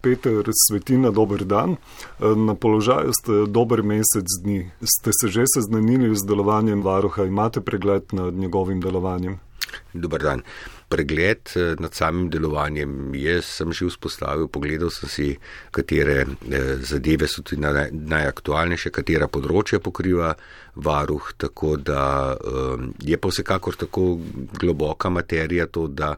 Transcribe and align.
Peter 0.00 0.44
Svetina, 0.68 1.10
dober 1.10 1.44
dan. 1.44 1.76
Na 2.20 2.54
položaju 2.54 3.12
ste 3.12 3.46
dober 3.46 3.82
mesec 3.82 4.26
dni. 4.42 4.70
Ste 4.82 5.10
se 5.12 5.28
že 5.28 5.44
seznanili 5.46 6.16
z 6.16 6.26
delovanjem 6.26 6.82
varuha, 6.82 7.24
imate 7.24 7.60
pregled 7.60 8.02
nad 8.12 8.34
njegovim 8.34 8.80
delovanjem? 8.80 9.38
Dobar 9.92 10.22
dan 10.22 10.42
pregled 10.88 11.50
eh, 11.56 11.74
nad 11.78 11.94
samim 11.94 12.30
delovanjem. 12.30 13.14
Jaz 13.14 13.48
sem 13.58 13.72
že 13.72 13.88
vzpostavil, 13.90 14.48
pogledal 14.48 14.90
sem 14.90 15.08
si, 15.10 15.28
katere 15.74 16.22
eh, 16.22 16.76
zadeve 16.78 17.28
so 17.28 17.42
tudi 17.42 17.60
najaktualnejše, 17.62 18.92
katera 18.94 19.28
področja 19.28 19.80
pokriva 19.82 20.34
varuh, 20.76 21.32
tako 21.38 21.76
da 21.76 22.36
eh, 22.36 22.86
je 23.02 23.18
pa 23.18 23.32
vsekakor 23.32 23.78
tako 23.86 24.16
globoka 24.58 25.10
materija 25.10 25.66
to, 25.66 25.88
da 25.88 26.14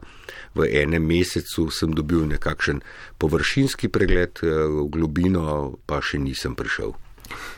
v 0.53 0.69
enem 0.83 1.05
mesecu 1.05 1.69
sem 1.73 1.93
dobil 1.93 2.25
nekakšen 2.29 2.81
površinski 3.17 3.89
pregled, 3.89 4.41
v 4.41 4.87
globino 4.91 5.77
pa 5.85 6.01
še 6.01 6.21
nisem 6.21 6.55
prišel. 6.57 6.93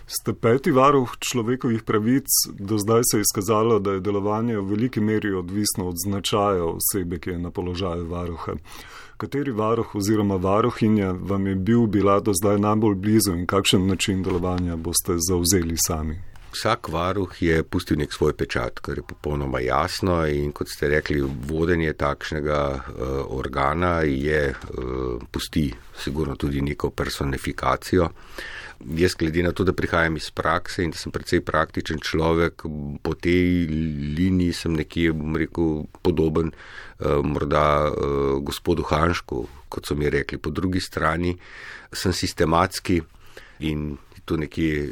Ste 0.06 0.34
peti 0.34 0.72
varuh 0.72 1.12
človekovih 1.20 1.84
pravic, 1.84 2.28
do 2.60 2.78
zdaj 2.78 3.02
se 3.12 3.18
je 3.18 3.22
izkazalo, 3.22 3.80
da 3.80 3.92
je 3.92 4.00
delovanje 4.00 4.58
v 4.58 4.66
veliki 4.66 5.02
meri 5.02 5.34
odvisno 5.34 5.88
od 5.88 5.96
značaja 6.06 6.66
osebe, 6.66 7.20
ki 7.20 7.30
je 7.30 7.40
na 7.40 7.52
položaju 7.52 8.08
varuha. 8.08 8.56
Kateri 9.18 9.52
varuh 9.52 9.96
oziroma 9.96 10.36
varuhinja 10.36 11.12
vam 11.12 11.48
je 11.48 11.56
bil 11.56 11.86
bila 11.88 12.20
do 12.20 12.34
zdaj 12.34 12.58
najbolj 12.60 12.96
blizu 12.96 13.36
in 13.38 13.46
kakšen 13.46 13.88
način 13.88 14.24
delovanja 14.24 14.76
boste 14.76 15.14
zauzeli 15.30 15.78
sami? 15.88 16.22
Vsak 16.52 16.90
varuh 16.92 17.32
je 17.40 17.64
pustil 17.64 17.96
nek 17.96 18.12
svoj 18.12 18.34
pečat, 18.36 18.82
kar 18.84 19.00
je 19.00 19.06
popolnoma 19.08 19.62
jasno 19.64 20.26
in 20.28 20.52
kot 20.52 20.68
ste 20.68 20.90
rekli, 20.92 21.22
vodenje 21.24 21.94
takšnega 21.96 22.60
uh, 22.76 22.82
organa 23.38 24.02
je 24.04 24.50
uh, 24.52 25.24
pusti 25.32 25.70
sigurno 25.96 26.36
tudi 26.36 26.62
neko 26.62 26.90
personifikacijo. 26.92 28.10
Jaz, 28.98 29.16
glede 29.16 29.44
na 29.46 29.52
to, 29.52 29.64
da 29.64 29.74
prihajam 29.74 30.18
iz 30.18 30.28
prakse 30.36 30.84
in 30.84 30.92
da 30.92 30.98
sem 30.98 31.12
precej 31.14 31.40
praktičen 31.46 32.02
človek, 32.04 32.66
po 33.02 33.14
tej 33.16 33.68
liniji 34.18 34.54
sem 34.64 34.76
nekje, 34.76 35.14
bom 35.16 35.40
rekel, 35.40 35.86
podoben 36.04 36.52
uh, 36.52 37.22
morda 37.24 37.88
uh, 37.88 38.44
gospodu 38.44 38.84
Hanšku, 38.92 39.46
kot 39.70 39.88
so 39.88 39.96
mi 39.96 40.10
rekli. 40.10 40.42
Po 40.42 40.52
drugi 40.52 40.84
strani 40.84 41.38
sem 41.94 42.12
sistematski 42.12 43.00
in 43.60 43.94
to 44.32 44.38
nekje, 44.40 44.90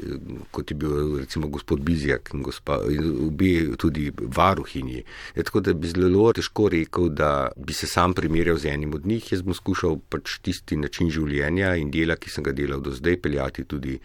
kot 0.51 0.71
je 0.71 0.75
bil 0.75 1.17
recimo 1.21 1.47
gospod 1.47 1.83
Bizjak 1.87 2.33
in, 2.33 2.43
gospa, 2.43 2.81
in 2.91 3.11
obi 3.27 3.51
tudi 3.79 4.09
varuhinji. 4.19 5.03
Je 5.35 5.45
tako, 5.47 5.63
da 5.63 5.73
bi 5.73 5.87
zelo 5.87 6.33
težko 6.35 6.67
rekel, 6.73 7.07
da 7.09 7.31
bi 7.55 7.73
se 7.73 7.87
sam 7.87 8.13
primerjal 8.13 8.59
z 8.59 8.73
enim 8.73 8.97
od 8.99 9.07
njih. 9.07 9.31
Jaz 9.31 9.45
bom 9.45 9.55
skušal 9.55 10.01
pač 10.11 10.39
tisti 10.43 10.77
način 10.79 11.11
življenja 11.13 11.77
in 11.79 11.93
dela, 11.93 12.19
ki 12.19 12.33
sem 12.33 12.43
ga 12.43 12.55
delal 12.55 12.83
do 12.83 12.91
zdaj, 12.91 13.21
peljati 13.23 13.63
tudi 13.63 13.95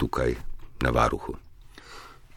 tukaj 0.00 0.34
na 0.80 0.94
varuhu. 0.94 1.36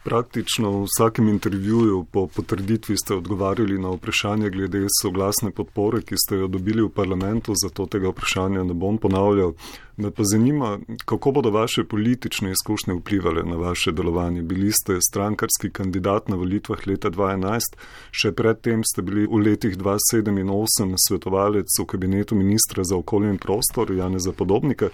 Praktično 0.02 0.70
v 0.70 0.86
vsakem 0.90 1.28
intervjuju 1.28 2.04
po 2.10 2.26
potrditvi 2.26 2.96
ste 2.98 3.14
odgovarjali 3.14 3.78
na 3.78 3.92
vprašanje 3.94 4.50
glede 4.50 4.80
soglasne 5.02 5.52
podpore, 5.54 6.00
ki 6.02 6.18
ste 6.18 6.40
jo 6.40 6.48
dobili 6.50 6.82
v 6.82 6.90
parlamentu, 6.90 7.54
zato 7.54 7.86
tega 7.86 8.10
vprašanja 8.10 8.64
ne 8.66 8.74
bom 8.74 8.98
ponavljal. 8.98 9.54
Me 9.96 10.10
pa 10.10 10.22
zanima, 10.24 10.78
kako 11.04 11.30
bodo 11.30 11.50
vaše 11.50 11.84
politične 11.84 12.50
izkušnje 12.50 12.94
vplivali 12.94 13.42
na 13.50 13.56
vaše 13.56 13.92
delovanje. 13.92 14.42
Bili 14.42 14.72
ste 14.72 14.98
strankarski 15.10 15.70
kandidat 15.70 16.28
na 16.28 16.36
volitvah 16.36 16.86
leta 16.86 17.10
2011, 17.10 17.60
še 18.10 18.32
predtem 18.32 18.84
ste 18.84 19.02
bili 19.02 19.26
v 19.26 19.42
letih 19.44 19.76
2007 19.76 20.40
in 20.40 20.48
2008 20.48 20.94
svetovalec 21.08 21.68
v 21.80 21.86
kabinetu 21.86 22.34
ministra 22.34 22.84
za 22.84 22.96
okolje 22.96 23.30
in 23.30 23.38
prostor 23.38 23.92
Janeza 23.92 24.32
Podobnika. 24.32 24.88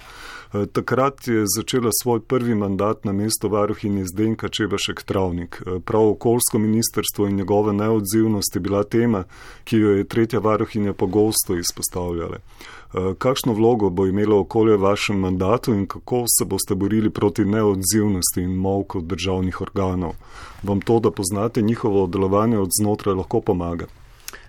Eh, 0.52 0.66
takrat 0.66 1.28
je 1.28 1.44
začela 1.56 1.91
svoj 2.02 2.20
prvi 2.20 2.54
mandat 2.54 3.04
na 3.04 3.12
mesto 3.12 3.48
varuhinje 3.48 4.04
Zdenka 4.04 4.48
Čebašek 4.48 5.02
Travnik. 5.02 5.62
Eh, 5.66 5.78
prav 5.84 6.08
okoljsko 6.08 6.58
ministrstvo 6.58 7.26
in 7.26 7.36
njegova 7.36 7.72
neodzivnost 7.72 8.54
je 8.54 8.60
bila 8.60 8.82
tema, 8.84 9.25
ki 9.65 9.76
jo 9.76 9.91
je 9.91 10.04
tretja 10.04 10.38
varuhinja 10.38 10.92
pogosto 10.92 11.56
izpostavljala. 11.56 12.38
Eh, 12.94 13.15
kakšno 13.19 13.53
vlogo 13.53 13.91
bo 13.91 14.06
imelo 14.06 14.41
okolje 14.41 14.76
v 14.76 14.82
vašem 14.98 15.19
mandatu 15.19 15.75
in 15.75 15.86
kako 15.86 16.25
se 16.38 16.44
boste 16.44 16.75
borili 16.75 17.10
proti 17.10 17.44
neodzivnosti 17.44 18.42
in 18.42 18.56
molku 18.56 19.00
državnih 19.00 19.60
organov? 19.60 20.12
Vam 20.62 20.81
to, 20.81 21.00
da 21.00 21.10
poznate 21.10 21.62
njihovo 21.62 22.06
delovanje 22.06 22.59
od 22.59 22.70
znotraj, 22.81 23.14
lahko 23.14 23.41
pomaga? 23.41 23.86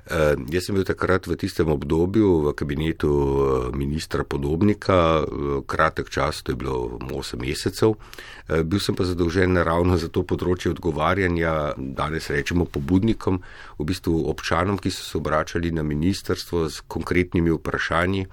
Uh, 0.10 0.16
jaz 0.50 0.66
sem 0.66 0.76
bil 0.76 0.84
takrat 0.84 1.28
v 1.28 1.36
tistem 1.38 1.70
obdobju 1.70 2.32
v 2.48 2.54
kabinetu 2.58 3.10
uh, 3.14 3.76
ministra 3.78 4.24
Podobnika, 4.24 5.22
uh, 5.22 5.62
kratek 5.70 6.10
čas, 6.10 6.42
to 6.42 6.52
je 6.52 6.56
bilo 6.56 6.98
8 6.98 7.38
mesecev. 7.38 7.94
Uh, 7.94 8.64
bil 8.66 8.81
sem 8.81 8.98
pa 8.98 9.06
zadolžen 9.06 9.54
ravno 9.54 10.02
za 10.02 10.10
to 10.10 10.26
področje 10.26 10.74
odgovarjanja, 10.74 11.78
danes 11.78 12.34
rečemo 12.34 12.66
pobudnikom, 12.66 13.38
v 13.78 13.86
bistvu 13.86 14.26
občanom, 14.34 14.81
ki 14.81 14.90
so 14.90 15.06
se 15.06 15.18
obračali 15.22 15.70
na 15.70 15.86
ministrstvo 15.86 16.66
z 16.74 16.90
konkretnimi 16.90 17.54
vprašanji 17.54 18.26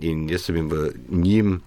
in 0.00 0.28
jaz 0.30 0.48
sem 0.48 0.56
jim 0.56 0.68
v 0.70 0.90
njim 1.08 1.60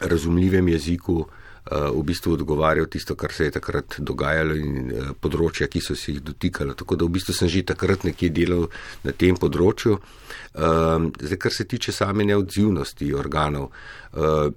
razumljivem 0.00 0.68
jeziku 0.68 1.14
uh, 1.22 1.28
v 1.70 2.02
bistvu 2.06 2.32
odgovarjal 2.32 2.86
tisto, 2.86 3.14
kar 3.14 3.32
se 3.32 3.44
je 3.44 3.50
takrat 3.50 3.96
dogajalo 3.98 4.54
in 4.54 4.90
eh, 4.90 5.08
področja, 5.20 5.66
ki 5.66 5.80
so 5.82 5.96
se 5.98 6.12
jih 6.12 6.20
dotikali. 6.22 6.76
Tako 6.78 6.96
da 6.96 7.08
v 7.08 7.16
bistvu 7.16 7.34
sem 7.34 7.48
že 7.48 7.64
takrat 7.66 8.04
nekje 8.06 8.30
delal 8.30 8.68
na 9.02 9.12
tem 9.12 9.34
področju. 9.34 9.96
Ehm, 10.54 11.10
zdaj, 11.18 11.38
kar 11.42 11.52
se 11.52 11.66
tiče 11.66 11.92
same 11.92 12.24
neodzivnosti 12.24 13.10
organov, 13.14 13.72
eh, 14.14 14.54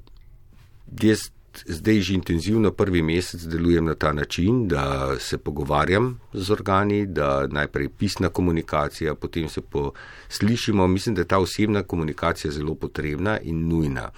jaz 1.02 1.30
zdaj 1.66 2.02
že 2.02 2.14
intenzivno 2.14 2.72
prvi 2.72 3.02
mesec 3.02 3.44
delujem 3.44 3.86
na 3.86 3.96
ta 3.96 4.14
način, 4.14 4.68
da 4.68 5.16
se 5.20 5.38
pogovarjam 5.38 6.20
z 6.34 6.52
organi, 6.52 7.06
da 7.06 7.48
najprej 7.48 7.90
pisna 7.90 8.30
komunikacija, 8.30 9.16
potem 9.16 9.50
se 9.50 9.62
poslišimo. 9.62 10.88
Mislim, 10.88 11.16
da 11.16 11.22
je 11.22 11.28
ta 11.28 11.38
osebna 11.40 11.84
komunikacija 11.84 12.52
zelo 12.52 12.76
potrebna 12.76 13.40
in 13.40 13.68
nujna. 13.68 14.10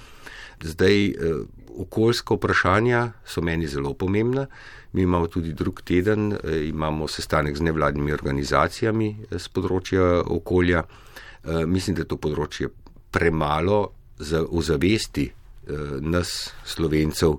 Zdaj, 0.61 1.05
eh, 1.05 1.13
okoljska 1.77 2.33
vprašanja 2.33 3.11
so 3.25 3.41
meni 3.41 3.67
zelo 3.67 3.93
pomembna. 3.93 4.47
Mi 4.93 5.01
imamo 5.01 5.27
tudi 5.27 5.53
drug 5.53 5.81
teden, 5.81 6.33
eh, 6.33 6.67
imamo 6.67 7.07
sestanek 7.07 7.57
z 7.57 7.61
nevladnimi 7.61 8.11
organizacijami 8.11 9.17
z 9.31 9.45
eh, 9.45 9.49
področja 9.53 10.23
okolja. 10.25 10.83
Mislim, 11.65 11.95
da 11.95 12.03
je 12.03 12.07
to 12.07 12.17
področje 12.21 12.67
premalo 13.11 13.91
za 14.19 14.43
ozavesti 14.45 15.31
nas, 16.01 16.31
slovencev, 16.65 17.35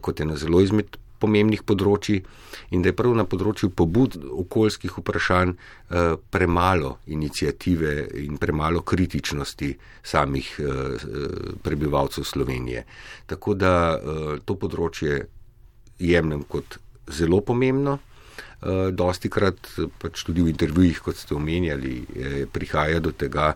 kot 0.00 0.20
eno 0.20 0.36
zelo 0.38 0.60
izmed 0.62 0.96
pomembnih 1.20 1.62
področji 1.66 2.20
in 2.74 2.82
da 2.82 2.90
je 2.90 2.96
prav 2.96 3.14
na 3.18 3.26
področju 3.28 3.70
pobud 3.76 4.16
okoljskih 4.44 4.96
vprašanj 5.00 5.52
eh, 5.52 6.14
premalo 6.32 6.96
inicijative 7.12 7.94
in 8.24 8.38
premalo 8.40 8.82
kritičnosti 8.86 9.70
samih 10.02 10.52
eh, 10.58 11.08
prebivalcev 11.64 12.26
Slovenije. 12.28 12.84
Tako 13.30 13.56
da 13.58 13.74
eh, 13.94 14.36
to 14.44 14.56
področje 14.56 15.20
jemljem 16.00 16.46
kot 16.48 16.80
zelo 17.10 17.42
pomembno. 17.44 17.98
Eh, 18.60 18.90
dosti 18.92 19.30
krat 19.32 19.70
pač 20.02 20.20
tudi 20.20 20.42
v 20.44 20.50
intervjujih, 20.52 20.98
kot 21.00 21.16
ste 21.16 21.32
omenjali, 21.32 21.94
eh, 22.12 22.42
prihaja 22.44 23.00
do 23.00 23.12
tega, 23.12 23.54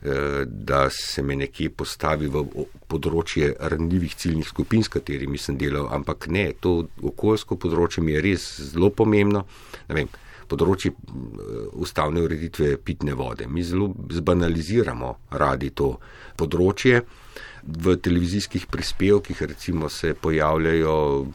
eh, 0.00 0.46
da 0.48 0.88
se 0.88 1.22
me 1.22 1.36
nekje 1.36 1.68
postavi 1.68 2.26
v 2.26 2.64
področje 2.88 3.52
ranljivih 3.60 4.16
ciljnih 4.16 4.48
skupin, 4.48 4.82
s 4.82 4.88
katerimi 4.88 5.36
sem 5.36 5.58
delal, 5.58 5.92
ampak 5.92 6.28
ne, 6.28 6.54
to 6.58 6.88
okoljsko 7.02 7.56
področje 7.56 8.02
mi 8.02 8.12
je 8.12 8.22
res 8.22 8.60
zelo 8.72 8.88
pomembno. 8.88 9.44
Vem, 9.88 10.08
področje 10.48 10.94
ustavne 11.74 12.22
ureditve 12.22 12.78
pitne 12.78 13.12
vode. 13.12 13.46
Mi 13.46 13.62
zelo 13.62 13.92
zbanaliziramo 14.08 15.16
radi 15.32 15.70
to 15.70 15.98
področje 16.38 17.04
v 17.66 17.96
televizijskih 17.96 18.66
prispevkih 18.66 19.42
recimo 19.42 19.88
se 19.88 20.14
pojavljajo, 20.14 21.26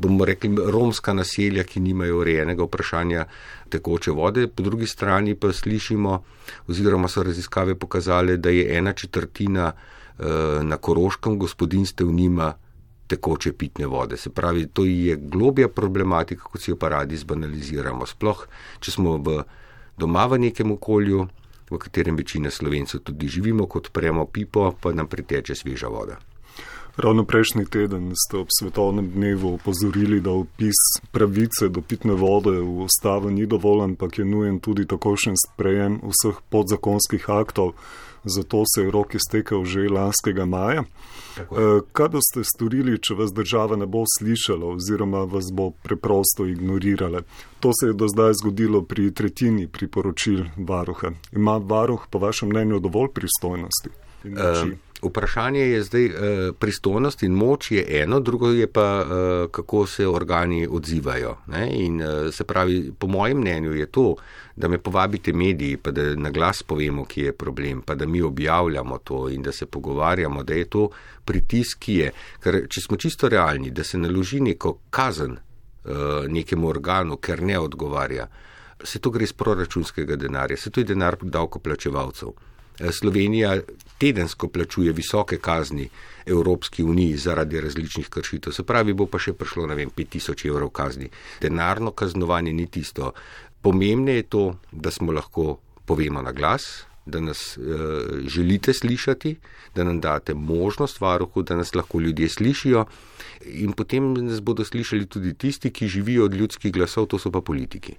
bomo 0.00 0.24
rekli, 0.24 0.56
romska 0.72 1.12
naselja, 1.12 1.64
ki 1.64 1.80
nimajo 1.80 2.20
urejenega 2.20 2.64
vprašanja 2.64 3.26
tekoče 3.68 4.10
vode, 4.10 4.46
po 4.48 4.62
drugi 4.62 4.86
strani 4.86 5.34
pa 5.34 5.52
slišimo, 5.52 6.22
oziroma 6.68 7.08
so 7.08 7.22
raziskave 7.22 7.74
pokazale, 7.74 8.36
da 8.36 8.50
je 8.50 8.78
ena 8.78 8.92
četrtina 8.92 9.72
eh, 9.72 10.24
na 10.62 10.76
koroškem 10.76 11.38
gospodinstvu 11.38 12.12
nima 12.12 12.54
tekoče 13.06 13.52
pitne 13.52 13.86
vode. 13.86 14.16
Se 14.16 14.30
pravi, 14.30 14.66
to 14.66 14.84
je 14.84 15.16
globja 15.16 15.68
problematika, 15.68 16.42
kot 16.42 16.60
si 16.60 16.70
jo 16.70 16.76
pa 16.76 16.88
radi 16.88 17.16
zbanaliziramo. 17.16 18.06
Sploh, 18.06 18.46
če 18.80 18.90
smo 18.90 19.16
v 19.18 19.42
doma 19.98 20.26
v 20.26 20.38
nekem 20.48 20.72
okolju, 20.72 21.28
v 21.70 21.78
katerem 21.78 22.16
večina 22.16 22.50
slovencev 22.50 23.00
tudi 23.00 23.28
živimo, 23.28 23.66
kot 23.66 23.92
premo 23.92 24.26
pipo, 24.26 24.72
pa 24.80 24.92
nam 24.92 25.06
priteče 25.06 25.54
sveža 25.54 25.88
voda. 25.88 26.16
Ravno 26.96 27.24
prejšnji 27.28 27.66
teden 27.68 28.12
ste 28.16 28.38
ob 28.40 28.48
svetovnem 28.48 29.10
dnevu 29.12 29.54
opozorili, 29.54 30.20
da 30.20 30.32
opis 30.32 30.78
pravice 31.12 31.68
do 31.68 31.82
pitne 31.84 32.14
vode 32.16 32.56
v 32.56 32.86
ustavo 32.86 33.30
ni 33.30 33.44
dovolj, 33.46 33.84
ampak 33.84 34.18
je 34.18 34.24
nujen 34.24 34.60
tudi 34.60 34.86
takošen 34.88 35.36
sprejem 35.36 36.00
vseh 36.00 36.40
podzakonskih 36.48 37.30
aktov. 37.30 37.74
zato 38.26 38.62
se 38.66 38.82
je 38.82 38.90
rok 38.90 39.14
iztekel 39.14 39.64
že 39.64 39.88
lanskega 39.88 40.44
maja. 40.44 40.84
Eh, 41.38 41.80
kaj 41.92 42.08
boste 42.08 42.44
storili, 42.44 42.96
če 42.98 43.14
vas 43.14 43.32
država 43.32 43.76
ne 43.76 43.86
bo 43.86 44.04
slišala 44.18 44.70
oziroma 44.76 45.24
vas 45.28 45.50
bo 45.52 45.70
preprosto 45.70 46.46
ignorirala? 46.46 47.20
To 47.60 47.72
se 47.80 47.90
je 47.90 47.92
do 47.92 48.08
zdaj 48.08 48.38
zgodilo 48.40 48.82
pri 48.82 49.10
tretjini 49.10 49.68
priporočil 49.68 50.44
varuha. 50.56 51.12
Ima 51.32 51.56
varuh 51.56 52.06
po 52.10 52.18
vašem 52.18 52.48
mnenju 52.48 52.80
dovolj 52.80 53.12
pristojnosti? 53.14 53.90
Uh, 54.26 54.72
vprašanje 55.02 55.60
je 55.60 55.82
zdaj, 55.82 56.06
uh, 56.06 56.14
pristojnost 56.58 57.22
in 57.22 57.32
moč 57.32 57.70
je 57.70 57.84
eno, 58.02 58.20
drugo 58.20 58.50
je 58.50 58.66
pa, 58.66 59.04
uh, 59.04 59.50
kako 59.50 59.86
se 59.86 60.08
organi 60.08 60.66
odzivajo. 60.70 61.36
Ne? 61.46 61.68
In 61.72 62.02
uh, 62.02 62.08
se 62.34 62.44
pravi, 62.44 62.92
po 62.98 63.06
mojem 63.06 63.38
mnenju 63.38 63.74
je 63.74 63.86
to, 63.86 64.14
da 64.56 64.68
me 64.68 64.78
povabite 64.78 65.32
mediji, 65.32 65.76
pa 65.76 65.90
da 65.90 66.14
na 66.14 66.30
glas 66.30 66.62
povemo, 66.62 67.04
kje 67.04 67.24
je 67.24 67.32
problem, 67.32 67.82
pa 67.82 67.94
da 67.94 68.06
mi 68.06 68.22
objavljamo 68.22 68.98
to 68.98 69.28
in 69.28 69.42
da 69.42 69.52
se 69.52 69.66
pogovarjamo, 69.66 70.42
da 70.42 70.54
je 70.54 70.64
to 70.64 70.88
pritisk, 71.24 71.78
ki 71.78 71.94
je. 71.94 72.12
Ker 72.40 72.62
če 72.68 72.80
smo 72.80 72.96
čisto 72.96 73.28
realni, 73.28 73.70
da 73.70 73.84
se 73.84 73.98
naloži 73.98 74.40
neko 74.40 74.78
kazen 74.90 75.32
uh, 75.32 76.26
nekemu 76.28 76.68
organu, 76.68 77.16
ker 77.16 77.42
ne 77.42 77.58
odgovarja, 77.58 78.26
se 78.84 78.98
to 78.98 79.10
gre 79.10 79.24
iz 79.24 79.32
proračunskega 79.32 80.16
denarja, 80.16 80.56
se 80.56 80.70
to 80.70 80.80
je 80.80 80.84
denar 80.84 81.16
davkoplačevalcev. 81.22 82.28
Eh, 82.80 82.92
Slovenija 82.92 83.60
tedensko 83.98 84.48
plačuje 84.48 84.92
visoke 84.92 85.38
kazni 85.38 85.88
Evropski 86.26 86.82
uniji 86.82 87.16
zaradi 87.16 87.60
različnih 87.60 88.08
kršitev. 88.08 88.52
Se 88.52 88.62
pravi, 88.62 88.92
bo 88.92 89.06
pa 89.06 89.18
še 89.18 89.32
prišlo, 89.32 89.66
ne 89.66 89.74
vem, 89.78 89.90
5000 89.90 90.48
evrov 90.48 90.70
kazni. 90.76 91.08
Denarno 91.40 91.90
kaznovanje 91.90 92.52
ni 92.52 92.66
tisto. 92.66 93.12
Pomembne 93.62 94.18
je 94.18 94.22
to, 94.22 94.44
da 94.72 94.90
smo 94.90 95.12
lahko 95.12 95.56
povemo 95.86 96.22
na 96.22 96.32
glas, 96.32 96.84
da 97.06 97.20
nas 97.20 97.56
uh, 97.56 97.64
želite 98.26 98.72
slišati, 98.74 99.36
da 99.74 99.84
nam 99.84 100.00
date 100.00 100.34
možnost 100.34 101.00
varuhu, 101.00 101.42
da 101.42 101.56
nas 101.56 101.74
lahko 101.74 102.00
ljudje 102.00 102.28
slišijo 102.28 102.84
in 103.44 103.72
potem 103.72 104.12
nas 104.14 104.40
bodo 104.40 104.64
slišali 104.64 105.06
tudi 105.06 105.34
tisti, 105.34 105.70
ki 105.70 105.88
živijo 105.88 106.24
od 106.24 106.34
ljudskih 106.34 106.72
glasov, 106.72 107.06
to 107.06 107.18
so 107.18 107.30
pa 107.30 107.40
politiki. 107.40 107.94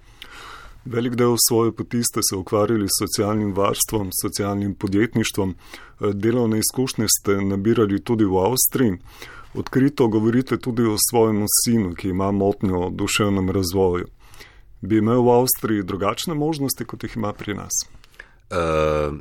Velik 0.84 1.14
del 1.14 1.34
svoje 1.48 1.72
poti 1.72 2.02
ste 2.02 2.20
se 2.22 2.36
ukvarjali 2.36 2.86
s 2.88 3.00
socialnim 3.02 3.52
varstvom, 3.54 4.10
socialnim 4.22 4.74
podjetništvom, 4.74 5.50
eh, 5.54 6.12
delovne 6.14 6.58
izkušnje 6.58 7.06
ste 7.08 7.40
nabirali 7.42 8.04
tudi 8.04 8.24
v 8.24 8.38
Avstriji. 8.38 8.98
Odkrito 9.54 10.08
govorite 10.08 10.56
tudi 10.56 10.82
o 10.82 10.96
svojem 11.10 11.44
sinu, 11.64 11.94
ki 11.94 12.08
ima 12.08 12.30
motnjo 12.30 12.88
v 12.88 12.90
duševnem 12.94 13.50
razvoju. 13.50 14.06
Bi 14.80 14.98
imel 14.98 15.22
v 15.22 15.30
Avstriji 15.30 15.82
drugačne 15.82 16.34
možnosti, 16.34 16.84
kot 16.84 17.02
jih 17.02 17.16
ima 17.16 17.32
pri 17.32 17.54
nas? 17.54 17.72
Uh, 18.50 19.18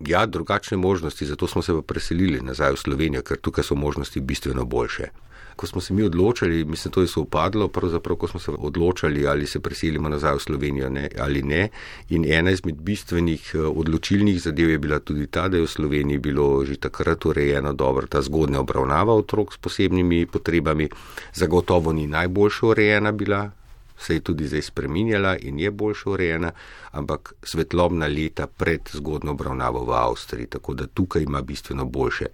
ja, 0.00 0.26
drugačne 0.26 0.76
možnosti, 0.76 1.26
zato 1.26 1.46
smo 1.46 1.62
se 1.62 1.72
pa 1.72 1.82
preselili 1.82 2.40
nazaj 2.40 2.72
v 2.72 2.76
Slovenijo, 2.76 3.22
ker 3.22 3.40
tukaj 3.40 3.64
so 3.64 3.74
možnosti 3.74 4.20
bistveno 4.20 4.64
boljše 4.64 5.08
ko 5.60 5.66
smo 5.66 5.80
se 5.80 5.94
mi 5.94 6.02
odločili, 6.02 6.64
mislim, 6.64 6.92
to 6.92 7.00
je 7.00 7.08
sopadlo, 7.08 7.68
pravzaprav, 7.68 8.16
ko 8.16 8.28
smo 8.28 8.40
se 8.40 8.50
odločili, 8.50 9.26
ali 9.28 9.46
se 9.46 9.60
preselimo 9.60 10.08
nazaj 10.08 10.38
v 10.38 10.40
Slovenijo 10.40 10.88
ne, 10.88 11.08
ali 11.20 11.42
ne. 11.42 11.68
In 12.16 12.24
ena 12.24 12.50
izmed 12.50 12.80
bistvenih 12.80 13.50
eh, 13.54 13.58
odločilnih 13.68 14.40
zadev 14.40 14.70
je 14.70 14.78
bila 14.78 14.98
tudi 15.04 15.26
ta, 15.26 15.48
da 15.48 15.60
je 15.60 15.66
v 15.66 15.74
Sloveniji 15.74 16.18
bilo 16.18 16.64
že 16.64 16.78
takrat 16.80 17.26
urejeno 17.28 17.72
dobro 17.72 18.06
ta 18.06 18.22
zgodnja 18.22 18.60
obravnava 18.60 19.12
otrok 19.12 19.52
s 19.52 19.60
posebnimi 19.60 20.26
potrebami. 20.26 20.88
Zagotovo 21.34 21.92
ni 21.92 22.06
najboljša 22.06 22.66
urejena 22.66 23.12
bila, 23.12 23.50
se 24.00 24.14
je 24.14 24.20
tudi 24.20 24.48
zdaj 24.48 24.62
spreminjala 24.62 25.36
in 25.36 25.58
je 25.60 25.70
boljša 25.70 26.10
urejena, 26.10 26.52
ampak 26.92 27.34
svetlobna 27.42 28.06
leta 28.06 28.46
pred 28.46 28.88
zgodno 28.92 29.36
obravnavo 29.36 29.84
v 29.84 29.92
Avstriji, 29.92 30.46
tako 30.46 30.74
da 30.74 30.86
tukaj 30.86 31.22
ima 31.22 31.42
bistveno 31.42 31.84
boljše. 31.84 32.26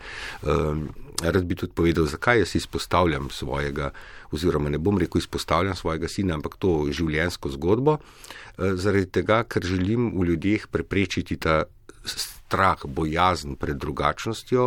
Um, 0.43 0.89
rad 1.23 1.45
bi 1.45 1.57
tudi 1.57 1.73
povedal, 1.73 2.07
zakaj 2.07 2.43
jaz 2.43 2.57
izpostavljam 2.57 3.31
svojega, 3.31 3.91
oziroma 4.31 4.71
ne 4.71 4.79
bom 4.79 4.99
rekel 4.99 5.19
izpostavljam 5.19 5.77
svojega 5.77 6.09
sina, 6.09 6.35
ampak 6.35 6.57
to 6.59 6.87
življenjsko 6.91 7.55
zgodbo, 7.57 7.99
uh, 7.99 8.75
zaradi 8.75 9.07
tega, 9.21 9.43
ker 9.45 9.65
želim 9.65 10.13
v 10.17 10.33
ljudeh 10.33 10.67
preprečiti 10.73 11.37
ta 11.37 11.65
strah, 12.07 12.85
bojazen 12.87 13.57
pred 13.57 13.77
drugačnostjo. 13.77 14.67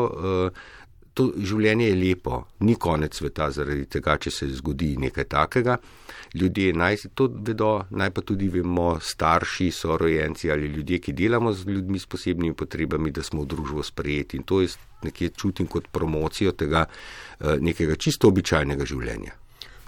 To 1.13 1.31
življenje 1.35 1.89
je 1.89 1.95
lepo, 1.95 2.43
ni 2.59 2.75
konec 2.75 3.17
sveta 3.17 3.49
zaradi 3.51 3.85
tega, 3.85 4.17
če 4.17 4.31
se 4.31 4.47
zgodi 4.59 4.95
nekaj 4.97 5.25
takega 5.31 5.79
ljudje 6.33 6.73
naj 6.73 6.97
to 7.13 7.29
vedo, 7.33 7.83
naj 7.89 8.11
pa 8.11 8.21
tudi 8.21 8.49
vemo, 8.49 8.99
starši, 9.01 9.71
sorojenci 9.71 10.51
ali 10.51 10.67
ljudje, 10.67 10.99
ki 10.99 11.13
delamo 11.13 11.53
z 11.53 11.67
ljudmi 11.67 11.99
s 11.99 12.05
posebnimi 12.05 12.53
potrebami, 12.53 13.11
da 13.11 13.23
smo 13.23 13.41
v 13.41 13.47
družbo 13.47 13.83
sprejeti. 13.83 14.37
In 14.37 14.43
to 14.43 14.61
je 14.61 14.67
nekje 15.03 15.29
čutim 15.29 15.67
kot 15.67 15.87
promocijo 15.91 16.51
tega 16.51 16.85
eh, 16.85 17.57
nekega 17.59 17.95
čisto 17.95 18.27
običajnega 18.27 18.85
življenja. 18.85 19.33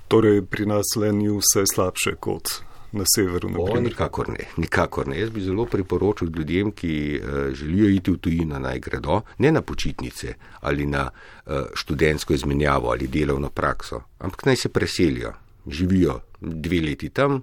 Torej, 0.08 0.42
pri 0.42 0.66
nas 0.66 0.96
le 0.98 1.12
ni 1.14 1.30
vse 1.30 1.66
slabše 1.74 2.16
kot 2.20 2.62
na 2.92 3.04
severu. 3.16 3.50
O, 3.58 3.80
nikakor 3.80 4.30
ne, 4.30 4.48
nikakor 4.58 5.08
ne. 5.08 5.20
Jaz 5.20 5.30
bi 5.30 5.42
zelo 5.42 5.66
priporočil 5.66 6.30
ljudem, 6.36 6.72
ki 6.72 7.20
uh, 7.20 7.54
želijo 7.54 7.90
iti 7.90 8.12
v 8.12 8.18
tujino, 8.18 8.60
naj 8.60 8.80
gredo 8.80 9.22
ne 9.38 9.52
na 9.52 9.62
počitnice 9.62 10.34
ali 10.62 10.86
na 10.86 11.10
uh, 11.10 11.54
študentsko 11.74 12.34
izmenjavo 12.34 12.92
ali 12.92 13.08
delovno 13.08 13.50
prakso, 13.50 14.02
ampak 14.20 14.46
naj 14.46 14.56
se 14.56 14.70
preselijo, 14.70 15.34
živijo 15.68 16.20
dve 16.42 16.82
leti 16.82 17.10
tam, 17.10 17.42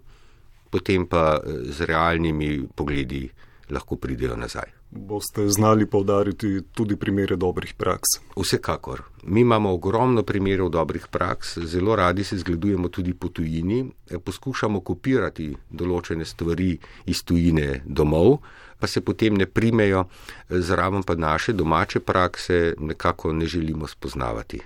potem 0.70 1.06
pa 1.06 1.38
eh, 1.38 1.72
z 1.72 1.86
realnimi 1.86 2.66
pogledi 2.74 3.28
lahko 3.70 3.96
pridejo 3.96 4.36
nazaj. 4.36 4.77
Boste 4.90 5.48
znali 5.48 5.86
povdariti 5.86 6.62
tudi 6.72 6.96
primere 6.96 7.36
dobrih 7.36 7.74
praks? 7.74 8.08
Vsekakor. 8.36 9.02
Mi 9.22 9.40
imamo 9.40 9.72
ogromno 9.72 10.22
primerov 10.22 10.70
dobrih 10.70 11.06
praks, 11.10 11.58
zelo 11.58 11.96
radi 11.96 12.24
se 12.24 12.38
zgledujemo 12.38 12.88
tudi 12.88 13.14
po 13.14 13.28
tujini, 13.28 13.84
poskušamo 14.24 14.80
kopirati 14.80 15.50
določene 15.70 16.24
stvari 16.24 16.78
iz 17.06 17.20
tujine 17.24 17.82
domov, 17.84 18.38
pa 18.80 18.86
se 18.86 19.00
potem 19.04 19.36
ne 19.36 19.46
primejo, 19.46 20.06
zraven 20.48 21.02
pa 21.02 21.14
naše 21.14 21.52
domače 21.52 22.00
prakse 22.00 22.74
nekako 22.78 23.32
ne 23.32 23.46
želimo 23.46 23.86
spoznavati. 23.86 24.60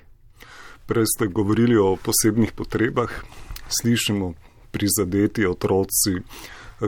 Prej 0.86 1.04
ste 1.16 1.26
govorili 1.26 1.76
o 1.76 1.96
posebnih 1.96 2.52
potrebah, 2.52 3.10
slišimo 3.80 4.34
prizadeti 4.70 5.46
otroci. 5.46 6.20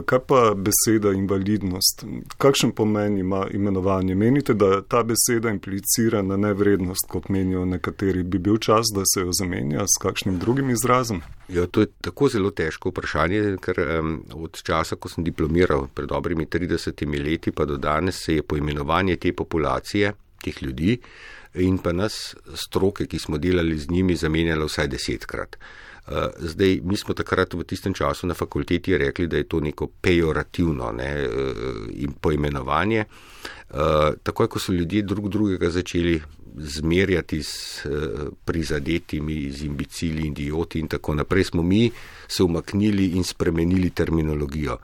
Kaj 0.05 0.19
pa 0.27 0.39
beseda 0.57 1.11
invalidnost? 1.15 2.03
Kakšen 2.37 2.71
pomen 2.71 3.17
ima 3.17 3.45
imenovanje? 3.53 4.15
Menite, 4.15 4.53
da 4.53 4.81
ta 4.81 5.03
beseda 5.03 5.49
implicira 5.49 6.21
na 6.21 6.37
nevrednost, 6.37 7.07
kot 7.09 7.29
menijo 7.29 7.65
nekateri? 7.65 8.23
Bi 8.23 8.39
bil 8.39 8.57
čas, 8.57 8.91
da 8.95 9.05
se 9.05 9.21
jo 9.21 9.31
zamenja 9.31 9.85
s 9.87 10.01
kakšnim 10.01 10.39
drugim 10.39 10.69
izrazom? 10.69 11.21
Ja, 11.49 11.67
to 11.67 11.81
je 11.81 11.87
tako 12.01 12.27
zelo 12.27 12.51
težko 12.51 12.89
vprašanje, 12.89 13.57
ker 13.61 13.79
um, 13.99 14.17
od 14.33 14.61
časa, 14.63 14.95
ko 14.95 15.09
sem 15.09 15.23
diplomiral 15.23 15.87
pred 15.93 16.09
dobrimi 16.09 16.45
30 16.45 17.05
leti, 17.23 17.51
pa 17.51 17.65
do 17.65 17.77
danes 17.77 18.19
se 18.25 18.35
je 18.35 18.43
poimenovanje 18.43 19.15
te 19.15 19.33
populacije, 19.33 20.13
teh 20.43 20.63
ljudi 20.63 20.99
in 21.55 21.77
pa 21.77 21.91
nas, 21.91 22.35
stroke, 22.53 23.07
ki 23.07 23.19
smo 23.19 23.37
delali 23.37 23.77
z 23.77 23.89
njimi, 23.89 24.15
zamenjalo 24.15 24.65
vsaj 24.65 24.87
desetkrat. 24.87 25.57
Eh, 26.07 26.29
zdaj, 26.39 26.79
mi 26.83 26.97
smo 26.97 27.13
takrat 27.17 27.53
v 27.53 27.63
tistem 27.65 27.93
času 27.93 28.27
na 28.27 28.33
fakulteti 28.33 28.97
rekli, 28.97 29.27
da 29.27 29.37
je 29.37 29.47
to 29.49 29.59
neko 29.59 29.87
pejorativno 30.01 30.91
ne, 30.91 31.09
eh, 31.09 31.29
in 31.97 32.13
poimenovanje. 32.21 32.99
Eh, 32.99 34.13
takoj, 34.23 34.47
ko 34.47 34.59
so 34.59 34.73
ljudje 34.73 35.01
drug 35.01 35.29
drugega 35.29 35.69
začeli 35.69 36.21
zmerjati 36.57 37.43
s 37.43 37.83
prizadetimi, 38.45 39.51
z 39.51 39.65
imbecili, 39.65 40.27
idioti 40.27 40.79
in 40.79 40.87
tako 40.87 41.15
naprej, 41.15 41.43
smo 41.43 41.63
mi 41.63 41.91
se 42.27 42.43
umaknili 42.43 43.05
in 43.17 43.23
spremenili 43.23 43.89
terminologijo, 43.89 44.77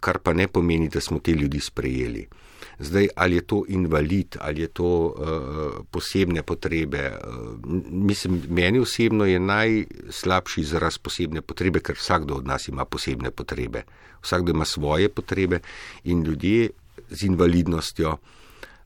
kar 0.00 0.18
pa 0.18 0.32
ne 0.32 0.48
pomeni, 0.48 0.88
da 0.88 1.00
smo 1.00 1.18
te 1.18 1.32
ljudi 1.32 1.60
sprejeli. 1.60 2.26
Zdaj, 2.78 3.08
ali 3.16 3.36
je 3.36 3.42
to 3.42 3.64
invalid, 3.68 4.36
ali 4.40 4.60
je 4.60 4.68
to 4.68 4.86
uh, 4.86 5.84
posebne 5.90 6.42
potrebe. 6.42 7.10
Uh, 7.10 7.58
mislim, 7.90 8.42
meni 8.48 8.78
osebno 8.78 9.24
je 9.26 9.40
najslabši 9.40 10.60
izraz 10.60 10.98
posebne 10.98 11.42
potrebe, 11.42 11.80
ker 11.80 11.96
vsakdo 11.98 12.34
od 12.34 12.46
nas 12.46 12.68
ima 12.68 12.84
posebne 12.84 13.30
potrebe. 13.30 13.82
Vsakdo 14.22 14.52
ima 14.52 14.64
svoje 14.64 15.08
potrebe 15.08 15.60
in 16.04 16.22
ljudje 16.22 16.70
z 17.10 17.22
invalidnostjo, 17.26 18.16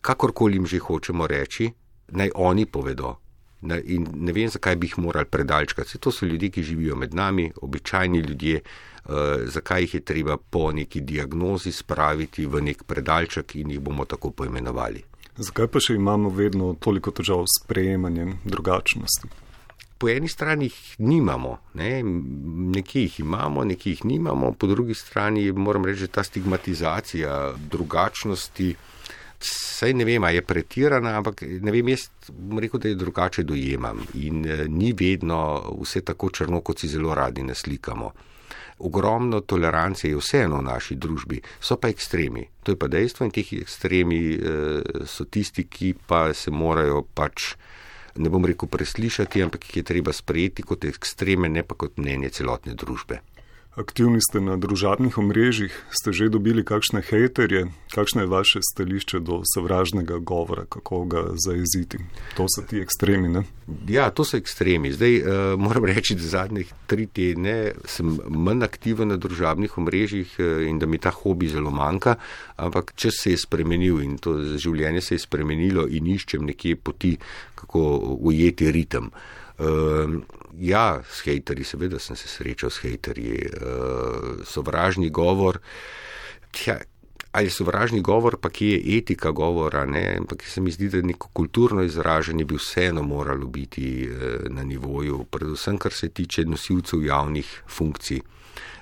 kakorkoli 0.01 0.57
jim 0.57 0.67
že 0.67 0.79
hočemo 0.79 1.27
reči, 1.27 1.71
naj 2.09 2.31
oni 2.35 2.67
povedo. 2.67 3.17
In 3.63 4.09
ne 4.15 4.33
vem, 4.33 4.49
zakaj 4.51 4.77
bi 4.77 4.89
jih 4.91 4.99
morali 4.99 5.27
predalčkati. 5.31 5.99
To 5.99 6.11
so 6.11 6.27
ljudje, 6.27 6.51
ki 6.51 6.63
živijo 6.63 6.97
med 6.97 7.15
nami, 7.15 7.53
običajni 7.63 8.19
ljudje, 8.19 8.63
Eh, 9.03 9.47
zakaj 9.47 9.81
jih 9.81 9.95
je 9.95 10.01
treba 10.01 10.37
po 10.37 10.73
neki 10.73 11.01
diagnozi 11.01 11.73
spraviti 11.73 12.47
v 12.47 12.61
nek 12.63 12.85
predalček 12.87 13.57
in 13.57 13.71
jih 13.71 13.81
bomo 13.81 14.05
tako 14.05 14.31
poimenovali. 14.31 15.03
Zakaj 15.37 15.67
pa 15.67 15.81
še 15.83 15.97
imamo 15.99 16.31
vedno 16.31 16.77
toliko 16.79 17.11
težav 17.11 17.43
s 17.51 17.65
prejemanjem 17.67 18.37
drugačnosti? 18.45 19.31
Po 19.99 20.09
eni 20.09 20.29
strani 20.31 20.69
jih 20.71 20.79
nimamo, 20.99 21.57
ne? 21.75 21.91
nekje 22.77 23.03
jih 23.03 23.19
imamo, 23.25 23.65
nekje 23.65 23.97
jih 23.97 24.05
nimamo, 24.05 24.53
po 24.53 24.71
drugi 24.71 24.95
strani 24.95 25.51
moram 25.53 25.85
reči, 25.85 26.07
da 26.07 26.21
ta 26.21 26.23
stigmatizacija 26.23 27.55
drugačnosti 27.75 28.75
Saj 29.45 29.95
ne 29.95 30.05
vem, 30.05 30.25
je 30.31 30.43
pretirana, 30.47 31.17
ampak 31.19 31.43
ne 31.43 31.73
vem, 31.75 31.89
jaz 31.91 32.07
bom 32.31 32.61
rekel, 32.63 32.81
da 32.81 32.89
je 32.89 32.99
drugače 32.99 33.43
dojemam 33.43 34.03
in 34.15 34.45
eh, 34.47 34.67
ni 34.69 34.93
vedno 34.93 35.39
vse 35.81 36.05
tako 36.07 36.31
črno, 36.31 36.61
kot 36.61 36.81
si 36.81 36.89
zelo 36.89 37.15
radi 37.15 37.43
naslikamo. 37.43 38.13
Ogromno 38.79 39.41
tolerance 39.41 40.09
je 40.09 40.17
vseeno 40.19 40.59
v 40.59 40.67
naši 40.67 40.97
družbi, 40.99 41.41
so 41.61 41.77
pa 41.77 41.91
ekstremi. 41.91 42.47
To 42.63 42.73
je 42.73 42.79
pa 42.79 42.89
dejstvo 42.91 43.27
in 43.27 43.35
teh 43.35 43.53
ekstremi 43.59 44.21
eh, 44.35 45.03
so 45.07 45.27
tisti, 45.27 45.67
ki 45.67 45.95
pa 46.07 46.29
se 46.35 46.51
morajo 46.51 47.03
pač, 47.15 47.55
ne 48.23 48.31
bom 48.31 48.47
rekel, 48.47 48.71
preslišati, 48.71 49.43
ampak 49.43 49.67
jih 49.69 49.83
je 49.83 49.89
treba 49.91 50.15
sprejeti 50.15 50.63
kot 50.63 50.87
ekstreme, 50.87 51.51
ne 51.51 51.67
pa 51.67 51.75
kot 51.79 51.99
mnenje 51.99 52.31
celotne 52.39 52.79
družbe. 52.79 53.23
Aktivni 53.73 54.21
ste 54.21 54.37
na 54.45 54.59
družabnih 54.61 55.17
omrežjih, 55.17 55.73
ste 55.89 56.13
že 56.13 56.29
dobili 56.29 56.61
kakšne 56.61 57.01
hejterje, 57.01 57.71
kakšno 57.97 58.21
je 58.21 58.29
vaše 58.29 58.61
stališče 58.61 59.21
do 59.25 59.41
sovražnega 59.49 60.19
govora, 60.21 60.67
kako 60.69 61.09
ga 61.09 61.23
zaeziti. 61.41 61.97
To 62.37 62.45
so 62.53 62.61
ti 62.69 62.85
ekstremi, 62.85 63.33
ne? 63.33 63.47
Ja, 63.89 64.11
to 64.13 64.29
so 64.29 64.37
ekstremi. 64.37 64.93
Zdaj 64.93 65.17
uh, 65.17 65.25
moram 65.57 65.89
reči, 65.89 66.19
da 66.21 66.29
zadnjih 66.35 66.69
tri 66.85 67.09
tedne 67.09 67.73
sem 67.89 68.13
manj 68.29 68.69
aktiven 68.69 69.09
na 69.09 69.17
družabnih 69.17 69.79
omrežjih 69.81 70.37
uh, 70.37 70.69
in 70.69 70.77
da 70.77 70.85
mi 70.85 71.01
ta 71.01 71.09
hobi 71.09 71.49
zelo 71.49 71.73
manjka, 71.73 72.19
ampak 72.61 72.93
čas 72.93 73.25
se 73.25 73.33
je 73.33 73.41
spremenil 73.41 74.05
in 74.05 74.21
to 74.21 74.37
življenje 74.61 75.01
se 75.01 75.17
je 75.17 75.25
spremenilo 75.25 75.89
in 75.89 76.13
iščem 76.13 76.45
nekje 76.45 76.77
poti, 76.77 77.17
kako 77.57 77.89
ujeti 78.21 78.69
ritem. 78.69 79.09
Uh, 79.57 80.21
Ja, 80.59 81.03
s 81.11 81.25
hejterji, 81.25 81.65
seveda 81.65 81.99
sem 81.99 82.17
se 82.17 82.29
srečal 82.29 82.71
s 82.71 82.83
hejterji. 82.85 83.49
Uh, 83.57 84.43
sovražni 84.45 85.11
govor. 85.11 85.59
Tja, 86.53 86.79
ali 87.33 87.51
sovražni 87.51 88.01
govor, 88.01 88.37
pa 88.37 88.51
ki 88.51 88.67
je 88.67 88.99
etika 88.99 89.31
govora, 89.31 89.87
ne? 89.87 90.17
ampak 90.19 90.43
se 90.45 90.61
mi 90.61 90.71
zdi, 90.71 90.89
da 90.89 91.01
neko 91.03 91.29
kulturno 91.33 91.83
izražanje 91.83 92.45
bi 92.45 92.61
vseeno 92.61 93.03
moralo 93.03 93.47
biti 93.47 94.09
uh, 94.09 94.49
na 94.49 94.65
nivoju, 94.65 95.25
predvsem 95.31 95.79
kar 95.79 95.93
se 95.93 96.09
tiče 96.09 96.45
nosilcev 96.45 97.05
javnih 97.05 97.63
funkcij. 97.69 98.21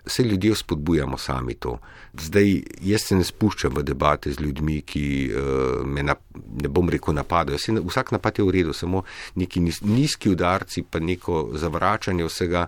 Vse 0.07 0.23
ljudje 0.23 0.54
spodbujamo 0.54 1.19
sami 1.19 1.54
to. 1.54 1.78
Zdaj, 2.14 2.62
jaz 2.83 3.04
se 3.07 3.16
ne 3.16 3.25
spuščam 3.25 3.75
v 3.76 3.85
debate 3.87 4.33
z 4.33 4.40
ljudmi, 4.40 4.80
ki 4.83 5.04
uh, 5.30 5.87
me 5.87 6.02
na, 6.02 6.16
ne 6.62 6.69
bom 6.69 6.88
rekel 6.90 7.14
napadajo. 7.14 7.59
Se, 7.59 7.73
vsak 7.73 8.12
napad 8.16 8.38
je 8.38 8.45
v 8.45 8.57
redu, 8.57 8.73
samo 8.73 9.04
neki 9.35 9.61
nizki 9.83 10.33
udarci, 10.33 10.83
pa 10.83 10.99
neko 10.99 11.50
zavračanje 11.54 12.26
vsega, 12.26 12.66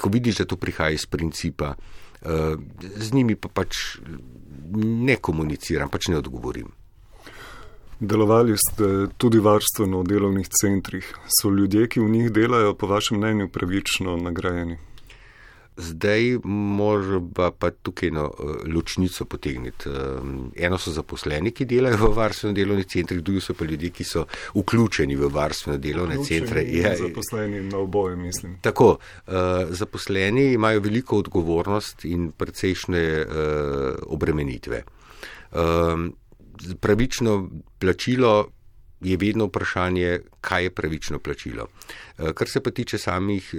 ko 0.00 0.08
vidiš, 0.08 0.42
da 0.42 0.50
to 0.50 0.56
prihaja 0.56 0.96
iz 0.96 1.06
principa. 1.06 1.74
Uh, 2.20 2.58
z 2.96 3.12
njimi 3.12 3.36
pa 3.36 3.48
pač 3.48 4.00
ne 4.74 5.16
komuniciram, 5.16 5.88
pač 5.88 6.08
ne 6.08 6.18
odgovorim. 6.20 6.68
Delovali 8.00 8.54
ste 8.56 9.12
tudi 9.20 9.38
varstveno 9.44 10.00
v 10.00 10.06
delovnih 10.08 10.46
centrih. 10.48 11.04
So 11.28 11.50
ljudje, 11.52 11.84
ki 11.88 12.00
v 12.00 12.08
njih 12.08 12.30
delajo, 12.32 12.72
po 12.74 12.88
vašem 12.88 13.18
mnenju, 13.20 13.50
pravično 13.52 14.16
nagrajeni? 14.16 14.78
Zdaj 15.80 16.38
moramo 16.44 17.50
pa 17.58 17.70
tukaj 17.70 18.08
eno 18.08 18.24
eh, 18.30 18.68
ločnico 18.68 19.24
potegniti. 19.24 19.88
Eh, 19.88 20.64
eno 20.66 20.78
so 20.78 20.92
zaposleni, 20.92 21.52
ki 21.56 21.64
delajo 21.64 21.96
v 22.04 22.10
varstveno 22.16 22.54
delovnih 22.54 22.86
centrih, 22.86 23.22
drugi 23.24 23.40
so 23.40 23.54
pa 23.54 23.64
ljudje, 23.64 23.90
ki 23.90 24.04
so 24.04 24.26
vključeni 24.54 25.16
v 25.16 25.30
varstveno 25.32 25.78
delovne 25.78 26.18
vključeni 26.18 26.46
centre. 26.46 26.64
Ja, 26.68 26.94
zaposleni 26.96 27.60
na 27.60 27.78
oboje, 27.78 28.16
mislim. 28.16 28.58
Tako, 28.60 28.98
eh, 29.26 29.32
zaposleni 29.70 30.52
imajo 30.52 30.80
veliko 30.80 31.18
odgovornost 31.18 32.04
in 32.04 32.30
precejšnje 32.32 33.26
obremenitve. 34.06 34.82
Pravično 36.80 37.50
plačilo 37.78 38.50
je 39.00 39.16
vedno 39.16 39.46
vprašanje, 39.46 40.18
kaj 40.40 40.64
je 40.64 40.70
pravično 40.70 41.18
plačilo. 41.18 41.66
Eh, 42.18 42.32
kar 42.32 42.48
se 42.48 42.60
pa 42.60 42.70
tiče 42.70 42.98
samih 42.98 43.54
eh, 43.54 43.58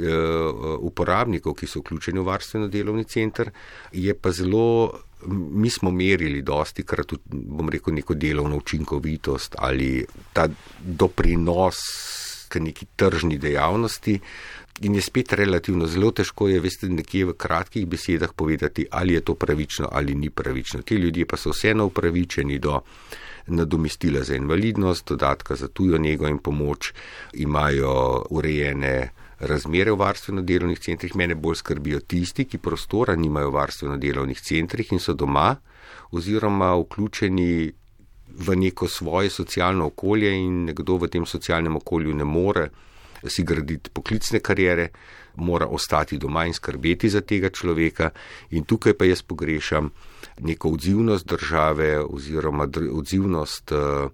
uporabnikov, 0.80 1.54
ki 1.54 1.68
so 1.68 1.80
vključeni 1.80 2.20
v 2.20 2.26
varstveno 2.26 2.68
delovni 2.68 3.04
center, 3.04 3.52
je 3.92 4.14
pa 4.14 4.32
zelo, 4.32 4.94
mi 5.28 5.70
smo 5.70 5.92
merili 5.92 6.42
dosti 6.42 6.84
krat, 6.84 7.14
bom 7.26 7.70
rekel, 7.70 7.94
neko 7.94 8.14
delovno 8.14 8.58
učinkovitost 8.58 9.56
ali 9.58 10.06
ta 10.34 10.48
doprinos 10.80 11.78
k 12.50 12.60
neki 12.60 12.86
tržni 12.96 13.38
dejavnosti. 13.38 14.20
In 14.82 14.96
je 14.96 15.02
spet 15.02 15.34
relativno 15.34 15.86
zelo 15.88 16.12
težko, 16.12 16.48
je 16.50 16.60
veste, 16.60 16.88
nekje 16.90 17.26
v 17.26 17.34
kratkih 17.38 17.86
besedah 17.88 18.34
povedati, 18.34 18.86
ali 18.92 19.14
je 19.14 19.22
to 19.22 19.36
pravično 19.36 19.90
ali 19.92 20.16
ni 20.16 20.30
pravično. 20.30 20.82
Ti 20.82 20.96
ljudje 20.96 21.26
pa 21.26 21.38
so 21.38 21.54
vseeno 21.54 21.86
upravičeni 21.86 22.60
do 22.60 22.80
nadomestila 23.48 24.24
za 24.24 24.36
invalidnost, 24.36 25.08
dodatka 25.10 25.56
za 25.56 25.68
tujo 25.68 25.98
njego 25.98 26.28
in 26.28 26.38
pomoč, 26.38 26.94
imajo 27.34 28.26
urejene 28.30 29.10
razmere 29.40 29.92
v 29.92 29.98
varstveno-delovnih 29.98 30.80
centrih. 30.80 31.16
Mene 31.16 31.36
bolj 31.36 31.56
skrbijo 31.56 32.00
tisti, 32.00 32.46
ki 32.46 32.58
prostora 32.58 33.16
nimajo 33.16 33.50
v 33.50 33.58
varstveno-delovnih 33.58 34.42
centrih 34.42 34.92
in 34.92 35.00
so 35.00 35.14
doma 35.14 35.56
oziroma 36.12 36.76
vključeni 36.76 37.72
v 38.32 38.56
neko 38.56 38.88
svoje 38.88 39.30
socialno 39.30 39.86
okolje 39.86 40.32
in 40.38 40.66
nekdo 40.66 40.98
v 40.98 41.08
tem 41.08 41.26
socialnem 41.26 41.76
okolju 41.76 42.14
ne 42.16 42.24
more 42.24 42.70
si 43.28 43.44
graditi 43.44 43.90
poklicne 43.94 44.40
karijere, 44.40 44.90
mora 45.36 45.68
ostati 45.68 46.18
doma 46.18 46.46
in 46.46 46.54
skrbeti 46.54 47.10
za 47.10 47.22
tega 47.22 47.50
človeka. 47.50 48.10
In 48.52 48.64
tukaj 48.64 48.94
pa 48.94 49.06
jaz 49.06 49.22
pogrešam 49.22 49.92
neko 50.40 50.70
odzivnost 50.70 51.28
države 51.28 52.00
oziroma 52.00 52.68
odzivnost 52.94 53.72
uh, 53.72 54.12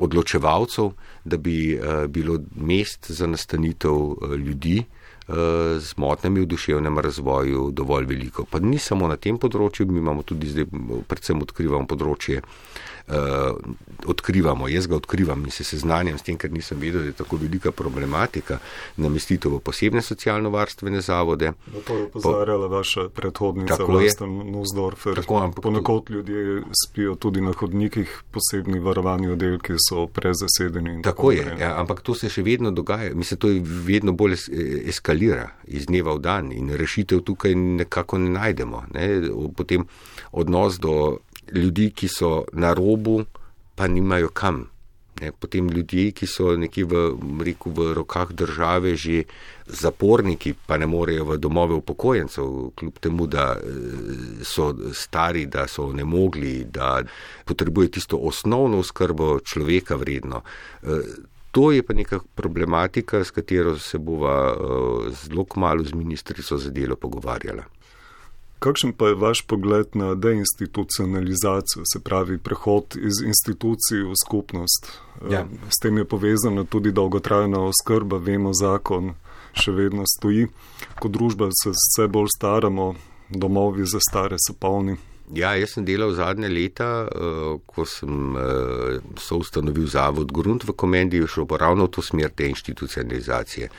odločevalcev, 0.00 0.90
da 1.24 1.36
bi 1.36 1.78
uh, 1.78 2.06
bilo 2.06 2.38
mest 2.56 3.10
za 3.10 3.26
nastanitev 3.26 3.92
uh, 3.92 4.34
ljudi 4.36 4.84
z 5.78 5.96
motnjami 5.96 6.40
v 6.40 6.46
duševnem 6.46 6.98
razvoju 6.98 7.70
dovolj 7.70 8.06
veliko. 8.06 8.44
Pa 8.44 8.58
ni 8.58 8.78
samo 8.78 9.08
na 9.08 9.16
tem 9.16 9.38
področju, 9.38 9.86
mi 9.86 10.02
imamo 10.02 10.22
tudi 10.26 10.50
zdaj, 10.50 10.66
predvsem 11.08 11.42
odkrivamo 11.42 11.86
področje 11.86 12.42
uh, 13.08 13.14
odkrivamo. 14.06 14.68
Jaz 14.68 14.86
ga 14.86 14.96
odkrivam 14.96 15.44
in 15.44 15.50
se 15.50 15.64
seznanjam 15.64 16.18
s 16.18 16.22
tem, 16.22 16.36
ker 16.38 16.52
nisem 16.52 16.80
vedel, 16.80 17.00
da 17.00 17.06
je 17.06 17.12
tako 17.12 17.36
velika 17.36 17.72
problematika 17.72 18.58
namestitev 18.96 19.56
v 19.56 19.60
posebne 19.60 20.02
socialno-varstvene 20.02 21.00
zavode. 21.00 21.52
Na 21.52 21.80
to 21.86 21.96
je 21.96 22.04
upozorjala 22.04 22.68
po, 22.68 22.74
vaša 22.74 23.08
predhodnica, 23.08 23.84
Vlasta 23.84 24.26
Nussdorfer. 24.26 25.22
Ponekod 25.62 26.10
ljudje 26.10 26.62
spijo 26.84 27.14
tudi 27.14 27.40
na 27.40 27.52
hodnikih, 27.52 28.22
posebni 28.30 28.80
varovani 28.80 29.30
oddelki 29.30 29.78
so 29.88 30.06
prezasedeni. 30.06 31.02
Tako, 31.02 31.16
tako 31.16 31.32
je, 31.32 31.56
ja, 31.60 31.74
ampak 31.80 32.00
to 32.00 32.14
se 32.14 32.30
še 32.30 32.42
vedno 32.42 32.70
dogaja. 32.70 33.14
Mislim, 33.14 33.38
to 33.38 33.48
je 33.48 33.62
vedno 33.64 34.12
bolj 34.12 34.36
eskalira 35.12 35.50
iz 35.66 35.86
dneva 35.86 36.14
v 36.14 36.20
dan 36.20 36.52
in 36.52 36.70
rešitev 36.70 37.20
tukaj 37.20 37.54
nekako 37.54 38.18
ne 38.18 38.30
najdemo. 38.30 38.84
Ne? 38.94 39.06
Potem 39.56 39.86
odnos 40.32 40.78
do 40.78 41.18
ljudi, 41.52 41.90
ki 41.90 42.08
so 42.08 42.44
na 42.52 42.72
robu, 42.72 43.24
pa 43.74 43.86
nimajo 43.86 44.28
kam. 44.28 44.68
Ne, 45.20 45.30
potem 45.32 45.68
ljudje, 45.68 46.10
ki 46.16 46.26
so 46.26 46.56
nekje 46.56 46.84
v, 46.88 47.00
reku, 47.44 47.70
v 47.70 47.92
rokah 47.94 48.32
države, 48.32 48.96
že 48.96 49.24
zaporniki, 49.66 50.54
pa 50.66 50.78
ne 50.80 50.86
morejo 50.86 51.24
v 51.24 51.36
domove 51.38 51.74
upokojencev, 51.74 52.72
kljub 52.74 52.98
temu, 52.98 53.26
da 53.26 53.52
eh, 53.54 54.40
so 54.42 54.72
stari, 54.92 55.46
da 55.46 55.68
so 55.68 55.92
ne 55.92 56.04
mogli, 56.04 56.64
da 56.64 57.02
potrebuje 57.44 58.00
tisto 58.00 58.16
osnovno 58.16 58.82
skrbo 58.82 59.38
človeka 59.44 60.00
vredno. 60.00 60.42
Eh, 61.52 61.54
to 61.54 61.72
je 61.72 61.82
pa 61.82 61.94
neka 61.94 62.20
problematika, 62.34 63.24
s 63.24 63.30
katero 63.30 63.78
se 63.78 63.98
bova 63.98 64.54
eh, 64.54 65.12
zelo 65.24 65.44
kmalo 65.44 65.84
z 65.84 65.94
ministrico 65.94 66.58
za 66.58 66.70
delo 66.70 66.96
pogovarjala. 66.96 67.62
Kakšen 68.58 68.92
pa 68.92 69.08
je 69.08 69.14
vaš 69.14 69.42
pogled 69.42 69.86
na 69.94 70.14
deinstitucionalizacijo, 70.14 71.82
se 71.92 72.00
pravi 72.00 72.38
prehod 72.38 72.96
iz 72.96 73.22
institucij 73.26 74.02
v 74.02 74.14
skupnost? 74.24 75.00
Ja. 75.30 75.46
S 75.68 75.82
tem 75.82 75.98
je 75.98 76.04
povezana 76.04 76.64
tudi 76.64 76.92
dolgotrajna 76.92 77.58
oskrba, 77.60 78.16
vemo, 78.16 78.52
zakon 78.54 79.14
še 79.52 79.72
vedno 79.72 80.06
stoji. 80.06 80.46
Kot 81.00 81.10
družba 81.10 81.50
se 81.50 81.74
vse 81.74 82.06
bolj 82.08 82.30
staramo, 82.36 82.94
domovi 83.28 83.86
za 83.86 83.98
stare 84.00 84.38
so 84.38 84.54
polni. 84.54 84.96
Ja, 85.32 85.54
jaz 85.56 85.72
sem 85.72 85.84
delal 85.88 86.10
zadnje 86.12 86.48
leta, 86.52 86.86
uh, 87.08 87.52
ko 87.64 87.86
sem 87.88 88.34
uh, 88.36 88.98
soustanovil 89.16 89.86
zavod 89.88 90.32
Grunt 90.32 90.66
v 90.68 90.74
komendi, 90.76 91.22
šlo 91.24 91.46
pa 91.48 91.56
ravno 91.62 91.86
v 91.88 91.92
to 91.96 92.02
smer 92.04 92.28
te 92.36 92.50
institucionalizacije. 92.52 93.70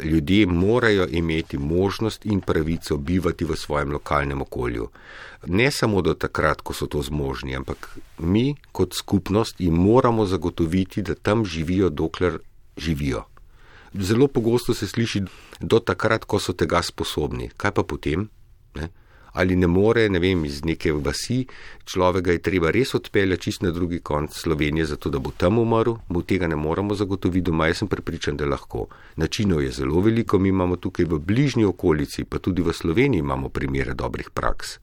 Ljudje 0.00 0.46
morajo 0.46 1.06
imeti 1.10 1.58
možnost 1.58 2.24
in 2.24 2.40
pravico 2.40 2.96
bivati 2.96 3.44
v 3.44 3.56
svojem 3.56 3.92
lokalnem 3.92 4.40
okolju. 4.40 4.88
Ne 5.52 5.70
samo 5.70 6.00
do 6.00 6.14
takrat, 6.14 6.62
ko 6.64 6.72
so 6.72 6.86
to 6.86 7.02
zmožni, 7.02 7.56
ampak 7.56 7.98
mi 8.18 8.54
kot 8.72 8.94
skupnost 8.94 9.60
jim 9.60 9.74
moramo 9.74 10.24
zagotoviti, 10.26 11.02
da 11.02 11.14
tam 11.14 11.44
živijo, 11.44 11.90
dokler 11.90 12.38
živijo. 12.76 13.26
Zelo 13.94 14.28
pogosto 14.28 14.74
se 14.74 14.88
sliši 14.88 15.22
do 15.60 15.78
takrat, 15.78 16.24
ko 16.24 16.40
so 16.40 16.56
tega 16.56 16.80
sposobni. 16.82 17.50
Kaj 17.56 17.76
pa 17.76 17.82
potem? 17.84 18.30
Ne? 18.74 18.88
Ali 19.32 19.56
ne 19.56 19.66
more, 19.66 20.08
ne 20.08 20.18
vem, 20.18 20.44
iz 20.44 20.60
neke 20.64 20.92
vasi, 20.92 21.46
človeka 21.84 22.32
je 22.32 22.42
treba 22.42 22.70
res 22.70 22.94
odpeljati 22.94 23.42
čist 23.42 23.62
na 23.62 23.70
drugi 23.70 24.00
konc 24.00 24.34
Slovenije, 24.36 24.86
zato 24.86 25.10
da 25.10 25.18
bo 25.18 25.32
tam 25.36 25.58
umrl, 25.58 25.96
mu 26.08 26.22
tega 26.22 26.46
ne 26.46 26.56
moramo 26.56 26.94
zagotoviti 26.94 27.46
doma, 27.48 27.66
jaz 27.66 27.82
sem 27.82 27.88
prepričan, 27.88 28.36
da 28.36 28.46
lahko. 28.46 28.86
Načinov 29.16 29.62
je 29.62 29.70
zelo 29.72 30.00
veliko, 30.00 30.38
mi 30.38 30.48
imamo 30.48 30.76
tukaj 30.76 31.08
v 31.08 31.18
bližnji 31.18 31.64
okolici, 31.64 32.24
pa 32.24 32.38
tudi 32.38 32.62
v 32.62 32.72
Sloveniji 32.72 33.24
imamo 33.24 33.48
primere 33.48 33.94
dobrih 33.94 34.30
praks. 34.30 34.78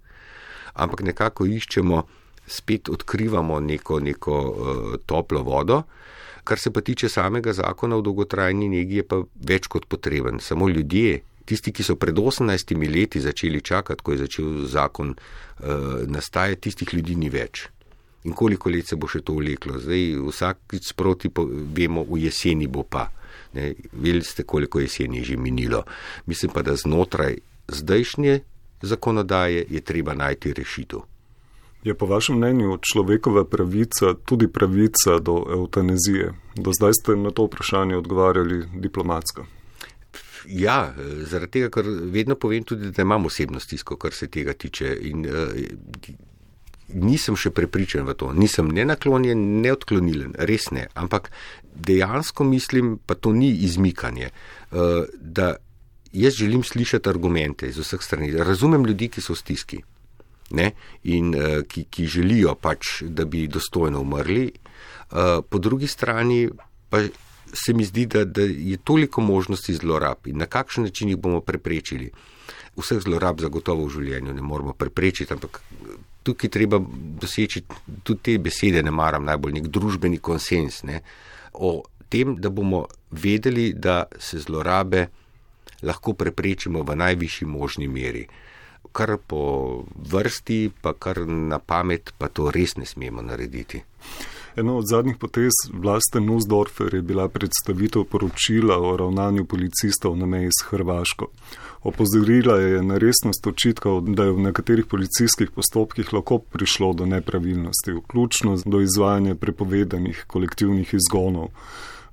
Ampak 0.74 1.01
nekako 1.01 1.46
iščemo, 1.46 2.03
spet 2.50 2.89
odkrivamo 2.89 3.60
neko, 3.60 4.00
neko 4.00 4.38
uh, 4.50 4.96
toplo 5.06 5.44
vodo. 5.44 5.84
Kar 6.44 6.58
se 6.60 6.72
pa 6.74 6.82
tiče 6.82 7.10
samega 7.10 7.53
zakona 7.53 7.98
o 7.98 8.01
dolgotrajni 8.01 8.70
negi, 8.70 9.03
je 9.03 9.03
pa 9.06 9.22
več 9.46 9.68
kot 9.68 9.86
potreben. 9.86 10.39
Samo 10.41 10.70
ljudje, 10.70 11.20
tisti, 11.50 11.74
ki 11.74 11.84
so 11.84 11.98
pred 12.00 12.18
18 12.18 12.77
leti 12.94 13.22
začeli 13.22 13.62
čakati, 13.65 14.03
ko 14.03 14.13
je 14.13 14.24
začel 14.25 14.63
zakon 14.70 15.15
uh, 15.15 16.06
nastajati, 16.08 16.70
tistih 16.70 16.94
ljudi 16.94 17.18
ni 17.18 17.29
več. 17.34 17.68
In 18.24 18.34
koliko 18.34 18.70
let 18.70 18.88
se 18.88 18.98
bo 19.00 19.08
še 19.08 19.22
to 19.24 19.38
vleklo? 19.39 19.79
Zdaj, 19.79 20.18
vsakič 20.27 20.91
sproti 20.91 21.32
vemo, 21.75 22.03
v 22.03 22.25
jeseni 22.25 22.68
bo 22.68 22.84
pa. 22.84 23.08
Veli 23.53 24.24
ste, 24.24 24.44
koliko 24.44 24.82
jeseni 24.84 25.24
je 25.24 25.32
že 25.32 25.38
minilo. 25.38 25.86
Mislim 26.27 26.51
pa, 26.51 26.62
da 26.62 26.75
znotraj 26.75 27.39
zdajšnje 27.68 28.41
zakonodaje 28.82 29.65
je 29.70 29.82
treba 29.82 30.13
najti 30.13 30.53
rešitev. 30.53 31.00
Je 31.84 31.96
po 31.96 32.06
vašem 32.06 32.36
mnenju 32.36 32.77
človekova 32.82 33.46
pravica 33.48 34.13
tudi 34.25 34.48
pravica 34.51 35.20
do 35.20 35.46
eutanazije? 35.48 36.34
Do 36.56 36.75
zdaj 36.75 36.94
ste 36.94 37.15
na 37.15 37.32
to 37.32 37.48
vprašanje 37.48 37.98
odgovarjali 37.98 38.65
diplomatsko. 38.75 39.46
Ja, 40.50 40.94
zaradi 41.29 41.60
tega, 41.60 41.70
ker 41.70 41.86
vedno 42.10 42.36
povem 42.36 42.63
tudi, 42.65 42.89
da 42.96 43.06
imam 43.06 43.27
osebno 43.29 43.60
stisko, 43.62 44.00
kar 44.01 44.15
se 44.18 44.27
tega 44.34 44.56
tiče. 44.58 44.96
In, 45.10 45.27
uh, 45.29 46.15
nisem 46.89 47.38
še 47.38 47.51
prepričan 47.53 48.08
v 48.08 48.15
to, 48.18 48.32
nisem 48.34 48.72
ne 48.74 48.86
naklonjen, 48.89 49.62
ne 49.62 49.74
odklonilen, 49.75 50.34
res 50.50 50.70
ne. 50.74 50.88
Ampak 50.98 51.29
dejansko 51.75 52.48
mislim, 52.50 52.98
pa 53.06 53.13
to 53.15 53.34
ni 53.36 53.51
izmikanje, 53.68 54.32
uh, 54.72 55.06
da 55.22 55.56
jaz 56.13 56.39
želim 56.41 56.63
slišati 56.65 57.10
argumente 57.10 57.70
iz 57.70 57.77
vseh 57.77 58.01
strani. 58.01 58.34
Razumem 58.34 58.86
ljudi, 58.89 59.12
ki 59.13 59.22
so 59.22 59.38
v 59.38 59.44
stiski 59.44 59.82
ne, 60.58 60.72
in 61.03 61.34
uh, 61.38 61.62
ki, 61.70 61.86
ki 61.94 62.10
želijo 62.10 62.56
pač, 62.58 63.03
da 63.06 63.29
bi 63.29 63.46
dostojno 63.48 64.01
umrli. 64.01 64.50
Uh, 65.10 65.46
po 65.46 65.62
drugi 65.62 65.88
strani 65.88 66.48
pa 66.89 67.06
se 67.53 67.74
mi 67.74 67.86
zdi, 67.86 68.06
da, 68.06 68.25
da 68.25 68.41
je 68.41 68.77
toliko 68.77 69.22
možnosti 69.22 69.74
zlorab 69.74 70.27
in 70.27 70.38
na 70.38 70.46
kakšen 70.46 70.84
način 70.84 71.10
jih 71.10 71.18
bomo 71.18 71.41
preprečili. 71.41 72.12
Vseh 72.77 73.01
zlorab 73.03 73.41
zagotovo 73.41 73.86
v 73.86 73.94
življenju 73.98 74.34
ne 74.34 74.41
moramo 74.41 74.74
preprečiti, 74.74 75.34
ampak 75.34 75.62
tukaj 76.24 76.50
treba 76.50 76.79
doseči 77.22 77.63
tudi 78.03 78.22
te 78.24 78.38
besede, 78.38 78.84
ne 78.84 78.91
maram 78.91 79.25
najbolj 79.25 79.60
nek 79.60 79.68
družbeni 79.68 80.20
konsens 80.24 80.84
ne, 80.84 81.01
o 81.53 81.84
tem, 82.10 82.36
da 82.41 82.50
bomo 82.50 82.86
vedeli, 83.12 83.74
da 83.74 84.03
se 84.20 84.39
zlorabe 84.39 85.08
lahko 85.84 86.13
preprečimo 86.13 86.84
v 86.84 86.96
najvišji 86.96 87.48
možni 87.48 87.88
meri. 87.88 88.25
Kar 88.91 89.18
po 89.27 89.84
vrsti, 89.96 90.72
pa 90.82 90.94
kar 90.94 91.22
na 91.27 91.60
pamet, 91.60 92.13
pa 92.18 92.27
to 92.27 92.50
res 92.51 92.75
ne 92.77 92.86
smemo 92.89 93.22
narediti. 93.22 93.84
Eno 94.56 94.77
od 94.77 94.88
zadnjih 94.88 95.18
potez 95.18 95.51
vlaste 95.74 96.20
Nusdorfer 96.20 96.94
je 96.94 97.01
bila 97.01 97.27
predstavitev 97.27 98.03
poročila 98.03 98.77
o 98.77 98.98
ravnanju 98.98 99.46
policistov 99.46 100.18
na 100.18 100.25
meji 100.25 100.50
s 100.50 100.65
Hrvaško. 100.70 101.27
Opozorila 101.84 102.58
je 102.60 102.84
na 102.84 102.98
resnost 102.98 103.48
očitkov, 103.48 104.01
da 104.01 104.24
je 104.24 104.32
v 104.32 104.39
nekaterih 104.39 104.86
policijskih 104.86 105.51
postopkih 105.51 106.13
lahko 106.13 106.38
prišlo 106.39 106.94
do 106.94 107.06
nepravilnosti, 107.06 107.91
vključno 107.91 108.58
do 108.65 108.82
izvajanja 108.82 109.36
prepovedanih 109.36 110.25
kolektivnih 110.27 110.94
izgonov. 110.94 111.48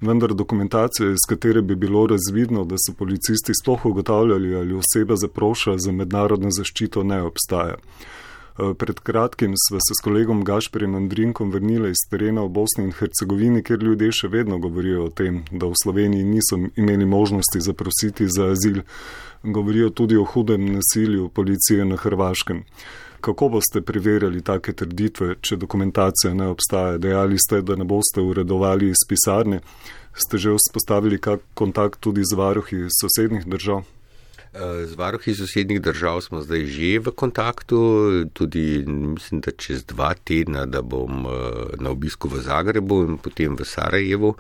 Vendar 0.01 0.35
dokumentacija, 0.35 1.11
iz 1.11 1.25
katere 1.29 1.63
bi 1.63 1.75
bilo 1.75 2.07
razvidno, 2.07 2.65
da 2.65 2.77
so 2.77 2.93
policisti 2.99 3.53
sploh 3.63 3.87
ugotavljali, 3.87 4.55
ali 4.55 4.77
oseba 4.77 5.17
zaproša 5.17 5.79
za 5.79 5.93
mednarodno 5.93 6.51
zaščito, 6.51 7.03
ne 7.03 7.23
obstaja. 7.23 7.77
Eh, 8.59 8.75
pred 8.75 9.01
kratkim 9.01 9.53
smo 9.69 9.79
se 9.79 9.95
s 9.99 10.05
kolegom 10.05 10.45
Gašperjem 10.45 10.95
Andrinkom 10.95 11.51
vrnili 11.51 11.91
iz 11.91 12.01
terena 12.11 12.43
v 12.43 12.49
Bosni 12.49 12.85
in 12.85 12.93
Hercegovini, 12.93 13.63
kjer 13.63 13.83
ljudje 13.83 14.13
še 14.13 14.29
vedno 14.33 14.57
govorijo 14.59 15.05
o 15.05 15.11
tem, 15.11 15.43
da 15.53 15.69
v 15.69 15.77
Sloveniji 15.83 16.25
niso 16.25 16.57
imeli 16.77 17.05
možnosti 17.05 17.61
zaprositi 17.61 18.29
za 18.29 18.47
azil. 18.55 18.81
Govorijo 19.43 19.91
tudi 19.91 20.17
o 20.17 20.25
hudem 20.25 20.65
nasilju 20.73 21.29
policije 21.29 21.85
na 21.85 21.97
Hrvaškem. 21.97 22.63
Kako 23.21 23.49
boste 23.49 23.83
preverjali 23.83 24.41
take 24.43 24.73
trditve, 24.73 25.35
če 25.41 25.57
dokumentacija 25.61 26.33
ne 26.35 26.49
obstaja? 26.49 26.97
Dejali 26.99 27.37
ste, 27.39 27.61
da 27.61 27.77
ne 27.77 27.85
boste 27.85 28.25
uredovali 28.25 28.89
iz 28.89 29.05
pisarne. 29.09 29.61
Ste 30.17 30.39
že 30.39 30.57
vzpostavili 30.57 31.21
kak 31.21 31.45
kontakt 31.55 32.01
tudi 32.01 32.25
z 32.25 32.33
varuhi 32.41 32.87
sosednjih 32.89 33.45
držav? 33.45 33.85
Z 34.57 34.97
varuhi 34.97 35.35
sosednjih 35.35 35.81
držav 35.83 36.21
smo 36.21 36.41
zdaj 36.41 36.65
že 36.67 36.99
v 36.99 37.13
kontaktu, 37.13 37.79
tudi 38.33 38.85
mislim, 38.87 39.41
da 39.41 39.53
čez 39.53 39.85
dva 39.85 40.15
tedna, 40.15 40.65
da 40.67 40.83
bom 40.83 41.27
eh, 41.27 41.77
na 41.81 41.91
obisku 41.91 42.29
v 42.29 42.41
Zagrebu 42.41 43.03
in 43.05 43.19
potem 43.19 43.57
v 43.57 43.65
Sarajevu 43.65 44.35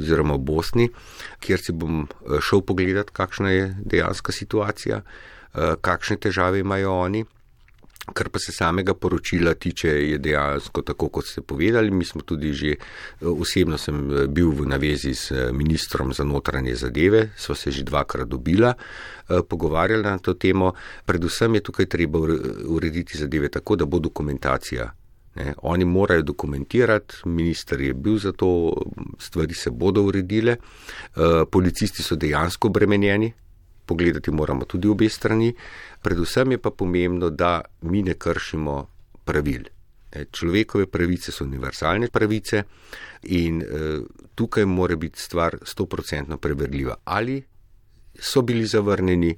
oziroma 0.00 0.34
v 0.34 0.42
Bosni, 0.42 0.88
kjer 1.40 1.62
si 1.62 1.72
bom 1.72 2.02
eh, 2.02 2.40
šel 2.42 2.64
pogledat, 2.66 3.10
kakšna 3.14 3.50
je 3.50 3.74
dejanska 3.84 4.32
situacija, 4.32 5.02
eh, 5.02 5.76
kakšne 5.80 6.16
težave 6.16 6.64
imajo 6.66 6.96
oni. 7.06 7.24
Kar 8.00 8.28
pa 8.32 8.38
se 8.38 8.52
samega 8.52 8.94
poročila 8.94 9.54
tiče, 9.54 9.88
je 9.88 10.18
dejansko 10.18 10.82
tako, 10.82 11.08
kot 11.08 11.26
ste 11.26 11.42
povedali. 11.42 11.90
Mi 11.90 12.04
smo 12.04 12.22
tudi 12.22 12.52
že, 12.52 12.74
osebno 13.20 13.78
sem 13.78 14.00
bil 14.28 14.50
v 14.50 14.66
navezi 14.66 15.14
s 15.14 15.32
ministrom 15.52 16.12
za 16.12 16.24
notranje 16.24 16.74
zadeve, 16.74 17.30
sva 17.36 17.54
se 17.54 17.70
že 17.70 17.84
dvakrat 17.84 18.28
dobila, 18.28 18.74
pogovarjali 19.28 20.02
na 20.02 20.18
to 20.18 20.34
temo. 20.34 20.72
Predvsem 21.04 21.54
je 21.54 21.60
tukaj 21.60 21.86
treba 21.86 22.18
urediti 22.66 23.18
zadeve 23.18 23.48
tako, 23.48 23.76
da 23.76 23.84
bo 23.84 23.98
dokumentacija. 23.98 24.90
Ne, 25.34 25.54
oni 25.62 25.84
morajo 25.84 26.22
dokumentirati, 26.22 27.14
minister 27.24 27.80
je 27.80 27.94
bil 27.94 28.18
za 28.18 28.32
to, 28.32 28.74
stvari 29.18 29.54
se 29.54 29.70
bodo 29.70 30.02
uredile, 30.02 30.56
policisti 31.50 32.02
so 32.02 32.16
dejansko 32.16 32.68
obremenjeni, 32.68 33.32
pogledati 33.90 34.30
moramo 34.30 34.64
tudi 34.70 34.88
obe 34.88 35.08
strani. 35.10 35.50
Predvsem 36.02 36.54
je 36.54 36.62
pa 36.62 36.70
pomembno, 36.70 37.30
da 37.30 37.58
mi 37.90 38.04
ne 38.06 38.14
kršimo 38.14 38.76
pravil. 39.26 39.66
Človekove 40.10 40.86
pravice 40.90 41.32
so 41.34 41.44
univerzalne 41.44 42.08
pravice 42.10 42.64
in 43.30 43.60
eh, 43.62 44.00
tukaj 44.34 44.66
mora 44.66 44.96
biti 44.96 45.20
stvar 45.22 45.58
100% 45.62 46.38
preverljiva. 46.38 46.96
Ali 47.04 47.42
so 48.20 48.42
bili 48.42 48.66
zavrnjeni, 48.66 49.36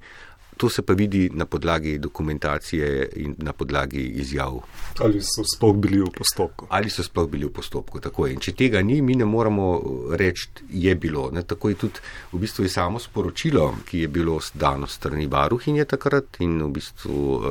To 0.62 0.68
se 0.70 0.82
pa 0.86 0.94
vidi 0.94 1.26
na 1.34 1.42
podlagi 1.44 1.96
dokumentacije 1.98 3.08
in 3.16 3.34
na 3.38 3.52
podlagi 3.52 4.02
izjav. 4.22 4.60
Ali 5.02 5.18
so 5.20 5.42
sploh 5.56 5.74
bili 5.76 5.98
v 5.98 6.10
postopku? 6.14 6.68
Ali 6.70 6.90
so 6.90 7.02
sploh 7.02 7.26
bili 7.30 7.48
v 7.48 7.50
postopku, 7.50 7.98
tako 8.00 8.28
je. 8.28 8.36
In 8.36 8.44
če 8.46 8.54
tega 8.60 8.82
ni, 8.82 9.00
mi 9.02 9.16
ne 9.18 9.26
moramo 9.26 9.66
reči, 10.14 10.62
je 10.70 10.94
bilo. 10.94 11.24
Ne, 11.34 11.42
tako 11.42 11.72
je 11.72 11.80
tudi 11.80 12.04
v 12.30 12.42
bistvu 12.44 12.68
samo 12.70 13.02
sporočilo, 13.02 13.72
ki 13.90 14.04
je 14.04 14.12
bilo 14.20 14.38
dano 14.54 14.86
strani 14.86 15.26
varuhinje 15.26 15.88
takrat 15.96 16.38
in 16.46 16.60
v 16.62 16.70
bistvu 16.78 17.18
uh, 17.34 17.42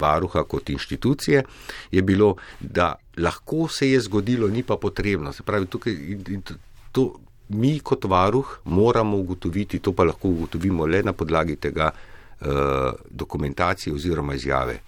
varuha 0.00 0.46
kot 0.48 0.72
inštitucije, 0.72 1.44
je 1.92 2.02
bilo, 2.02 2.32
da 2.60 2.94
lahko 3.20 3.68
se 3.68 3.90
je 3.90 4.00
zgodilo, 4.08 4.48
ni 4.48 4.64
pa 4.64 4.80
potrebno. 4.80 5.36
Se 5.36 5.44
pravi, 5.44 5.68
tukaj 5.68 6.00
to 6.96 7.10
mi 7.48 7.78
kot 7.80 8.04
varuh 8.04 8.58
moramo 8.64 9.16
ugotoviti, 9.16 9.78
to 9.78 9.92
pa 9.92 10.04
lahko 10.04 10.28
ugotovimo 10.28 10.86
le 10.86 11.02
na 11.02 11.12
podlagi 11.12 11.56
tega 11.56 11.90
uh, 11.90 12.46
dokumentacije 13.10 13.94
oziroma 13.94 14.34
izjave. 14.34 14.80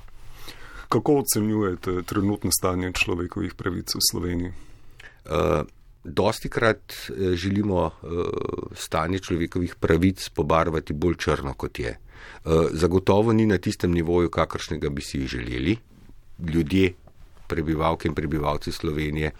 Kako 0.88 1.18
ocenjujete 1.22 2.02
trenutno 2.02 2.50
stanje 2.52 2.92
človekovih 2.92 3.54
pravic 3.54 3.94
v 3.94 3.98
Sloveniji? 4.10 4.52
Uh, 5.24 5.66
dosti 6.04 6.48
krat 6.48 6.92
eh, 6.92 7.34
želimo 7.36 7.84
uh, 7.86 7.90
stanje 8.74 9.18
človekovih 9.18 9.74
pravic 9.74 10.28
pobarvati 10.28 10.92
bolj 10.92 11.16
črno, 11.16 11.54
kot 11.54 11.78
je. 11.78 11.98
Uh, 12.44 12.52
zagotovo 12.72 13.32
ni 13.32 13.46
na 13.46 13.58
tistem 13.58 13.92
nivoju, 13.92 14.30
kakršnega 14.30 14.88
bi 14.88 15.02
si 15.02 15.26
želeli. 15.26 15.76
Ljudje, 16.38 16.92
prebivalke 17.48 18.08
in 18.08 18.14
prebivalci 18.14 18.72
Slovenije, 18.72 19.32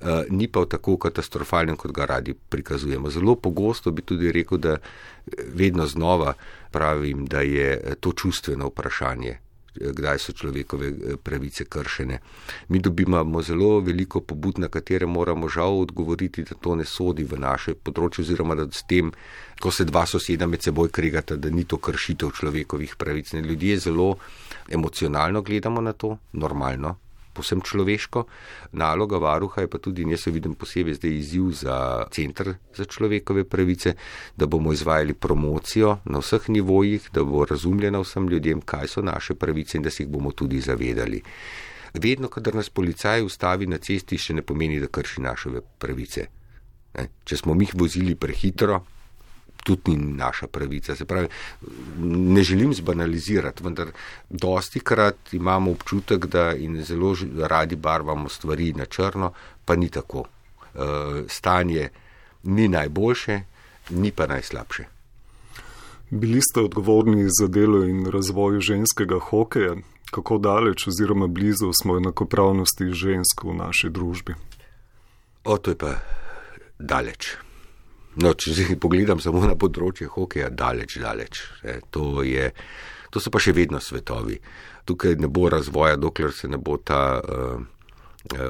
Eh, 0.00 0.24
ni 0.30 0.48
pa 0.48 0.64
tako 0.64 0.96
katastrofalen, 0.96 1.76
kot 1.76 1.92
ga 1.92 2.06
radi 2.08 2.32
prikazujemo. 2.34 3.10
Zelo 3.10 3.34
pogosto 3.36 3.90
bi 3.90 4.02
tudi 4.02 4.32
rekel, 4.32 4.58
da 4.58 4.76
vedno 5.54 5.86
znova 5.86 6.32
pravim, 6.70 7.26
da 7.26 7.40
je 7.40 7.96
to 8.00 8.12
čustveno 8.12 8.66
vprašanje. 8.66 9.38
kdaj 9.80 10.18
so 10.18 10.32
človekove 10.32 10.86
eh, 10.88 11.16
pravice 11.22 11.64
kršene. 11.64 12.18
Mi 12.68 12.78
dobivamo 12.78 13.42
zelo 13.42 13.80
veliko 13.80 14.20
pobud, 14.20 14.58
na 14.58 14.68
katere 14.68 15.06
moramo 15.06 15.48
žal 15.48 15.80
odgovoriti, 15.80 16.42
da 16.42 16.54
to 16.54 16.74
ne 16.74 16.84
sodi 16.84 17.24
v 17.24 17.38
naše 17.38 17.74
področje, 17.74 18.24
oziroma 18.24 18.54
da 18.54 18.66
s 18.72 18.82
tem, 18.82 19.12
ko 19.60 19.70
se 19.70 19.84
dva 19.84 20.06
soseda 20.06 20.46
med 20.46 20.62
seboj 20.62 20.90
krigata, 20.90 21.36
da 21.36 21.50
ni 21.50 21.64
to 21.64 21.78
kršitev 21.78 22.32
človekovih 22.40 22.96
pravic. 22.96 23.32
Ne, 23.32 23.40
ljudje 23.46 23.78
zelo 23.78 24.16
emocionalno 24.68 25.42
gledamo 25.42 25.80
na 25.80 25.92
to, 25.92 26.16
normalno, 26.32 26.96
posem 27.40 27.64
človeško. 27.64 28.24
Naloga 28.72 29.18
varuha 29.18 29.64
je 29.64 29.70
pa 29.72 29.80
tudi, 29.80 30.04
jaz 30.12 30.26
se 30.26 30.34
vidim 30.34 30.54
posebej 30.54 30.98
zdaj 31.00 31.16
izziv 31.16 31.50
za 31.64 31.76
centr 32.12 32.54
za 32.76 32.84
človekove 32.84 33.44
pravice, 33.44 33.94
da 34.36 34.46
bomo 34.46 34.72
izvajali 34.76 35.14
promocijo 35.14 35.98
na 36.04 36.20
vseh 36.20 36.48
nivojih, 36.48 37.10
da 37.12 37.24
bo 37.24 37.44
razumljena 37.44 38.04
vsem 38.04 38.28
ljudem, 38.28 38.60
kaj 38.60 38.94
so 38.94 39.02
naše 39.02 39.34
pravice 39.34 39.78
in 39.78 39.88
da 39.88 39.90
se 39.90 40.04
jih 40.04 40.12
bomo 40.12 40.32
tudi 40.32 40.60
zavedali. 40.60 41.22
Vedno, 41.94 42.28
kadar 42.28 42.54
nas 42.54 42.70
policaj 42.70 43.24
ustavi 43.26 43.66
na 43.66 43.78
cesti, 43.78 44.18
še 44.18 44.36
ne 44.38 44.42
pomeni, 44.46 44.78
da 44.80 44.86
krši 44.86 45.24
naše 45.24 45.50
pravice. 45.78 46.28
Če 47.24 47.36
smo 47.36 47.54
mi 47.54 47.66
vozili 47.74 48.14
prehitro, 48.14 48.80
tudi 49.64 49.96
ni 49.96 50.12
naša 50.12 50.46
pravica. 50.46 50.96
Se 50.96 51.04
pravi, 51.04 51.28
ne 51.98 52.42
želim 52.42 52.74
zbanalizirati, 52.74 53.64
vendar 53.64 53.88
dosti 54.30 54.80
krat 54.80 55.32
imamo 55.32 55.70
občutek, 55.70 56.26
da 56.26 56.52
in 56.54 56.82
zelo 56.84 57.16
radi 57.38 57.76
barvamo 57.76 58.28
stvari 58.28 58.72
na 58.72 58.84
črno, 58.84 59.32
pa 59.64 59.76
ni 59.76 59.88
tako. 59.88 60.24
E, 60.24 60.78
stanje 61.28 61.88
ni 62.42 62.68
najboljše, 62.68 63.40
ni 63.90 64.10
pa 64.10 64.26
najslabše. 64.26 64.84
Bili 66.10 66.40
ste 66.42 66.60
odgovorni 66.60 67.28
za 67.40 67.46
delo 67.46 67.84
in 67.84 68.06
razvoj 68.06 68.60
ženskega 68.60 69.18
hokeja. 69.18 69.76
Kako 70.10 70.38
daleč 70.38 70.88
oziroma 70.88 71.26
blizu 71.26 71.70
smo 71.82 71.96
enakopravnosti 71.96 72.84
žensk 72.92 73.44
v 73.44 73.54
naši 73.54 73.90
družbi? 73.90 74.34
O, 75.44 75.58
to 75.58 75.70
je 75.70 75.76
pa 75.78 75.94
daleč. 76.78 77.36
No, 78.18 78.32
če 78.34 78.54
si 78.54 78.76
pogledam 78.80 79.20
samo 79.22 79.44
na 79.46 79.54
področje 79.54 80.08
hokeja, 80.10 80.48
daleč, 80.50 80.96
daleč. 80.98 81.44
E, 81.62 81.78
to, 81.94 82.24
je, 82.26 82.48
to 83.14 83.22
so 83.22 83.30
pa 83.30 83.38
še 83.42 83.54
vedno 83.54 83.78
svetovi. 83.78 84.40
Tukaj 84.88 85.14
ne 85.22 85.30
bo 85.30 85.46
razvoja, 85.52 85.98
dokler 86.00 86.34
se 86.34 86.50
ne 86.50 86.58
bo 86.58 86.74
ta 86.82 87.20
uh, 87.20 87.60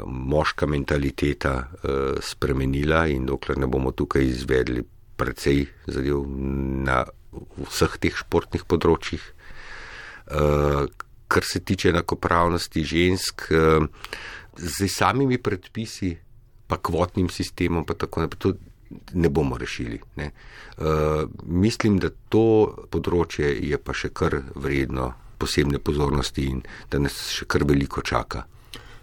moška 0.06 0.64
mentaliteta 0.70 1.52
uh, 1.60 2.16
spremenila 2.24 3.04
in 3.12 3.28
dokler 3.28 3.60
ne 3.60 3.68
bomo 3.68 3.92
tukaj 3.92 4.24
izvedli 4.24 4.86
precej 5.20 5.66
zadev 5.84 6.24
na 6.86 7.02
vseh 7.66 8.00
teh 8.00 8.16
športnih 8.16 8.64
področjih. 8.64 9.20
Uh, 10.30 10.88
kar 11.30 11.44
se 11.44 11.60
tiče 11.60 11.92
enakopravnosti 11.92 12.86
žensk, 12.86 13.50
uh, 13.52 13.84
z 14.56 14.88
samimi 14.88 15.36
predpisi, 15.36 16.14
pa 16.70 16.78
kvotnim 16.80 17.28
sistemom, 17.28 17.84
pa 17.84 17.98
tako 17.98 18.24
naprej 18.24 18.56
ne 19.14 19.28
bomo 19.28 19.58
rešili. 19.58 20.00
Ne. 20.16 20.30
Uh, 20.78 21.28
mislim, 21.44 21.98
da 21.98 22.10
to 22.28 22.86
področje 22.90 23.52
je 23.70 23.78
pa 23.78 23.94
še 23.94 24.10
kar 24.12 24.40
vredno 24.54 25.12
posebne 25.40 25.78
pozornosti 25.78 26.46
in 26.52 26.62
da 26.90 27.00
nas 27.00 27.16
še 27.32 27.46
kar 27.48 27.64
veliko 27.68 28.02
čaka. 28.04 28.44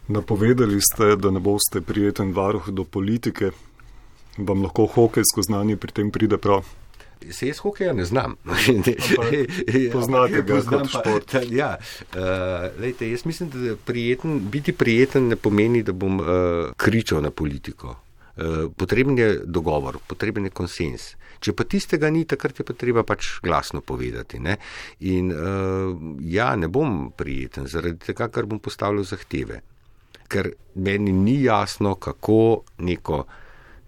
Napovedali 0.08 0.80
ste, 0.82 1.16
da 1.20 1.32
ne 1.32 1.40
boste 1.44 1.82
prijeten 1.82 2.32
varuh 2.36 2.70
do 2.72 2.84
politike. 2.84 3.52
Vam 4.38 4.62
lahko 4.64 4.86
hokejsko 4.88 5.44
znanje 5.44 5.76
pri 5.82 5.96
tem 6.00 6.12
pride 6.14 6.38
prav? 6.38 6.68
Se 7.32 7.48
jaz 7.50 7.60
hokeja 7.66 7.94
ne 7.98 8.06
znam. 8.06 8.36
Poznate 9.96 10.44
ga 10.48 10.62
kot 10.62 10.92
šport. 10.94 11.36
Ja, 11.60 11.76
uh, 12.14 12.68
lejte, 12.80 13.10
jaz 13.10 13.26
mislim, 13.26 13.50
da 13.50 13.76
prijeten, 13.76 14.40
biti 14.52 14.72
prijeten 14.72 15.28
ne 15.28 15.36
pomeni, 15.36 15.84
da 15.84 15.92
bom 15.92 16.20
uh, 16.20 16.28
kričal 16.78 17.22
na 17.22 17.32
politiko. 17.32 17.98
Eh, 18.38 18.70
potreben 18.76 19.18
je 19.18 19.42
dogovor, 19.46 19.98
potreben 20.08 20.46
je 20.46 20.54
konsens. 20.54 21.16
Če 21.42 21.56
pa 21.58 21.66
tistega 21.66 22.12
ni, 22.14 22.22
takrat 22.30 22.60
je 22.62 22.66
pa 22.66 22.76
treba 22.78 23.02
pač 23.02 23.40
glasno 23.42 23.82
povedati. 23.82 24.38
Ne? 24.42 24.58
In 25.10 25.32
uh, 25.34 25.98
ja, 26.22 26.52
ne 26.58 26.70
bom 26.70 27.12
prijeten 27.18 27.66
zaradi 27.70 28.12
tega, 28.12 28.28
ker 28.34 28.46
bom 28.50 28.62
postavljal 28.62 29.06
zahteve. 29.10 29.62
Ker 30.30 30.52
meni 30.82 31.14
ni 31.14 31.40
jasno, 31.44 31.96
kako 32.02 32.66
neko 32.86 33.24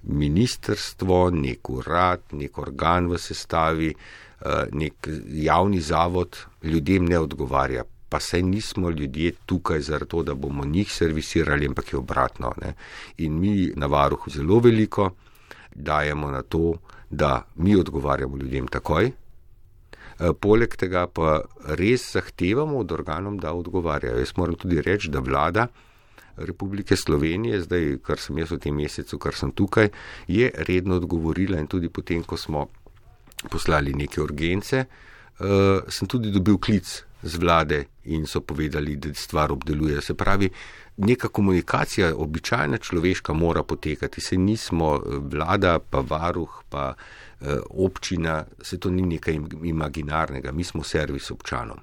ministrstvo, 0.10 1.22
nek 1.34 1.70
urad, 1.70 2.26
nek 2.38 2.58
organ 2.62 3.10
v 3.10 3.22
sestavi, 3.22 3.94
uh, 3.94 4.66
nek 4.74 5.10
javni 5.46 5.82
zavod 5.82 6.42
ljudem 6.66 7.10
ne 7.10 7.22
odgovarja 7.22 7.86
pa 8.10 8.20
saj 8.20 8.42
nismo 8.42 8.90
ljudje 8.90 9.32
tukaj 9.46 9.82
zato, 9.82 10.24
da 10.24 10.34
bomo 10.34 10.66
njih 10.66 10.92
servisirali, 10.92 11.68
ampak 11.68 11.94
je 11.94 12.00
obratno. 12.00 12.54
Ne? 12.62 12.74
In 13.18 13.40
mi 13.40 13.72
na 13.76 13.86
varuhu 13.86 14.32
zelo 14.32 14.60
veliko 14.60 15.12
dajemo 15.76 16.32
na 16.32 16.42
to, 16.42 16.74
da 17.10 17.46
mi 17.56 17.76
odgovarjamo 17.76 18.38
ljudem 18.38 18.68
takoj. 18.68 19.06
E, 19.06 19.14
poleg 20.42 20.76
tega 20.76 21.08
pa 21.08 21.42
res 21.66 22.14
zahtevamo 22.14 22.80
od 22.80 22.92
organom, 22.92 23.38
da 23.38 23.54
odgovarjajo. 23.54 24.18
Jaz 24.20 24.34
moram 24.38 24.56
tudi 24.56 24.82
reči, 24.82 25.10
da 25.10 25.20
vlada 25.20 25.68
Republike 26.38 26.96
Slovenije, 26.96 27.62
zdaj, 27.62 27.98
kar 28.04 28.20
sem 28.20 28.38
jaz 28.38 28.52
v 28.52 28.60
tem 28.64 28.76
mesecu, 28.76 29.20
kar 29.20 29.36
sem 29.36 29.52
tukaj, 29.52 29.90
je 30.28 30.52
redno 30.68 30.96
odgovorila 30.96 31.60
in 31.60 31.68
tudi 31.68 31.90
potem, 31.90 32.24
ko 32.24 32.38
smo 32.38 32.68
poslali 33.52 33.94
neke 33.94 34.22
urgence, 34.22 34.86
uh, 35.40 35.84
sem 35.88 36.08
tudi 36.08 36.32
dobil 36.32 36.58
klic 36.58 37.04
z 37.22 37.36
vlade 37.36 37.86
in 38.04 38.26
so 38.26 38.42
povedali, 38.42 38.96
da 38.96 39.14
stvar 39.14 39.52
obdeluje. 39.52 40.02
Se 40.02 40.14
pravi, 40.14 40.50
neka 40.98 41.28
komunikacija, 41.28 42.16
običajna 42.16 42.78
človeška, 42.78 43.34
mora 43.34 43.64
potekati. 43.64 44.22
Se 44.22 44.38
nismo 44.38 44.96
eh, 44.96 45.18
vlada, 45.20 45.80
pa 45.80 46.00
varuh, 46.00 46.64
pa 46.70 46.94
eh, 46.94 47.58
občina, 47.70 48.46
se 48.62 48.80
to 48.80 48.90
ni 48.90 49.02
nekaj 49.02 49.40
imaginarnega, 49.64 50.52
mi 50.52 50.64
smo 50.64 50.84
servis 50.84 51.32
občanom. 51.32 51.78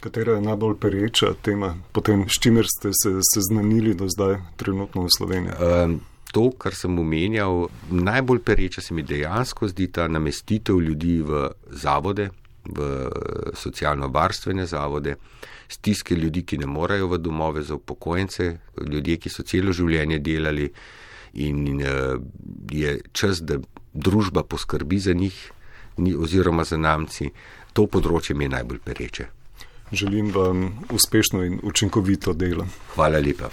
Katera 0.00 0.32
je 0.32 0.40
najbolj 0.42 0.76
pereča 0.80 1.34
tema, 1.42 1.76
potem 1.92 2.24
s 2.28 2.40
čimer 2.42 2.66
ste 2.66 2.90
se 2.90 3.20
seznanili 3.34 3.94
do 3.94 4.08
zdaj, 4.08 4.40
trenutno 4.56 5.02
v 5.02 5.08
Sloveniji? 5.18 5.52
Um, 5.60 6.00
To, 6.32 6.46
kar 6.56 6.72
sem 6.72 6.96
omenjal, 6.98 7.66
najbolj 7.90 8.38
pereča 8.40 8.80
se 8.80 8.94
mi 8.94 9.02
dejansko 9.04 9.68
zdi 9.68 9.90
ta 9.92 10.06
namestitev 10.08 10.78
ljudi 10.80 11.18
v 11.20 11.50
zavode, 11.68 12.30
v 12.64 12.88
socialno-varstvene 13.54 14.66
zavode, 14.66 15.16
stiske 15.68 16.14
ljudi, 16.14 16.44
ki 16.46 16.58
ne 16.62 16.66
morejo 16.66 17.08
v 17.08 17.18
domove 17.18 17.62
za 17.62 17.74
upokojence, 17.74 18.58
ljudje, 18.80 19.16
ki 19.16 19.32
so 19.32 19.42
celo 19.42 19.72
življenje 19.72 20.18
delali 20.18 20.68
in 21.34 21.80
eh, 21.80 22.16
je 22.70 22.98
čas, 23.12 23.42
da 23.42 23.58
družba 23.92 24.42
poskrbi 24.42 24.98
za 24.98 25.12
njih 25.12 25.36
oziroma 26.18 26.64
za 26.64 26.76
namci. 26.76 27.30
To 27.72 27.86
področje 27.86 28.36
mi 28.36 28.44
je 28.48 28.54
najbolj 28.56 28.80
pereče. 28.84 29.28
Želim 29.92 30.30
vam 30.32 30.64
uspešno 30.92 31.44
in 31.44 31.58
učinkovito 31.62 32.32
delo. 32.32 32.66
Hvala 32.94 33.20
lepa. 33.20 33.52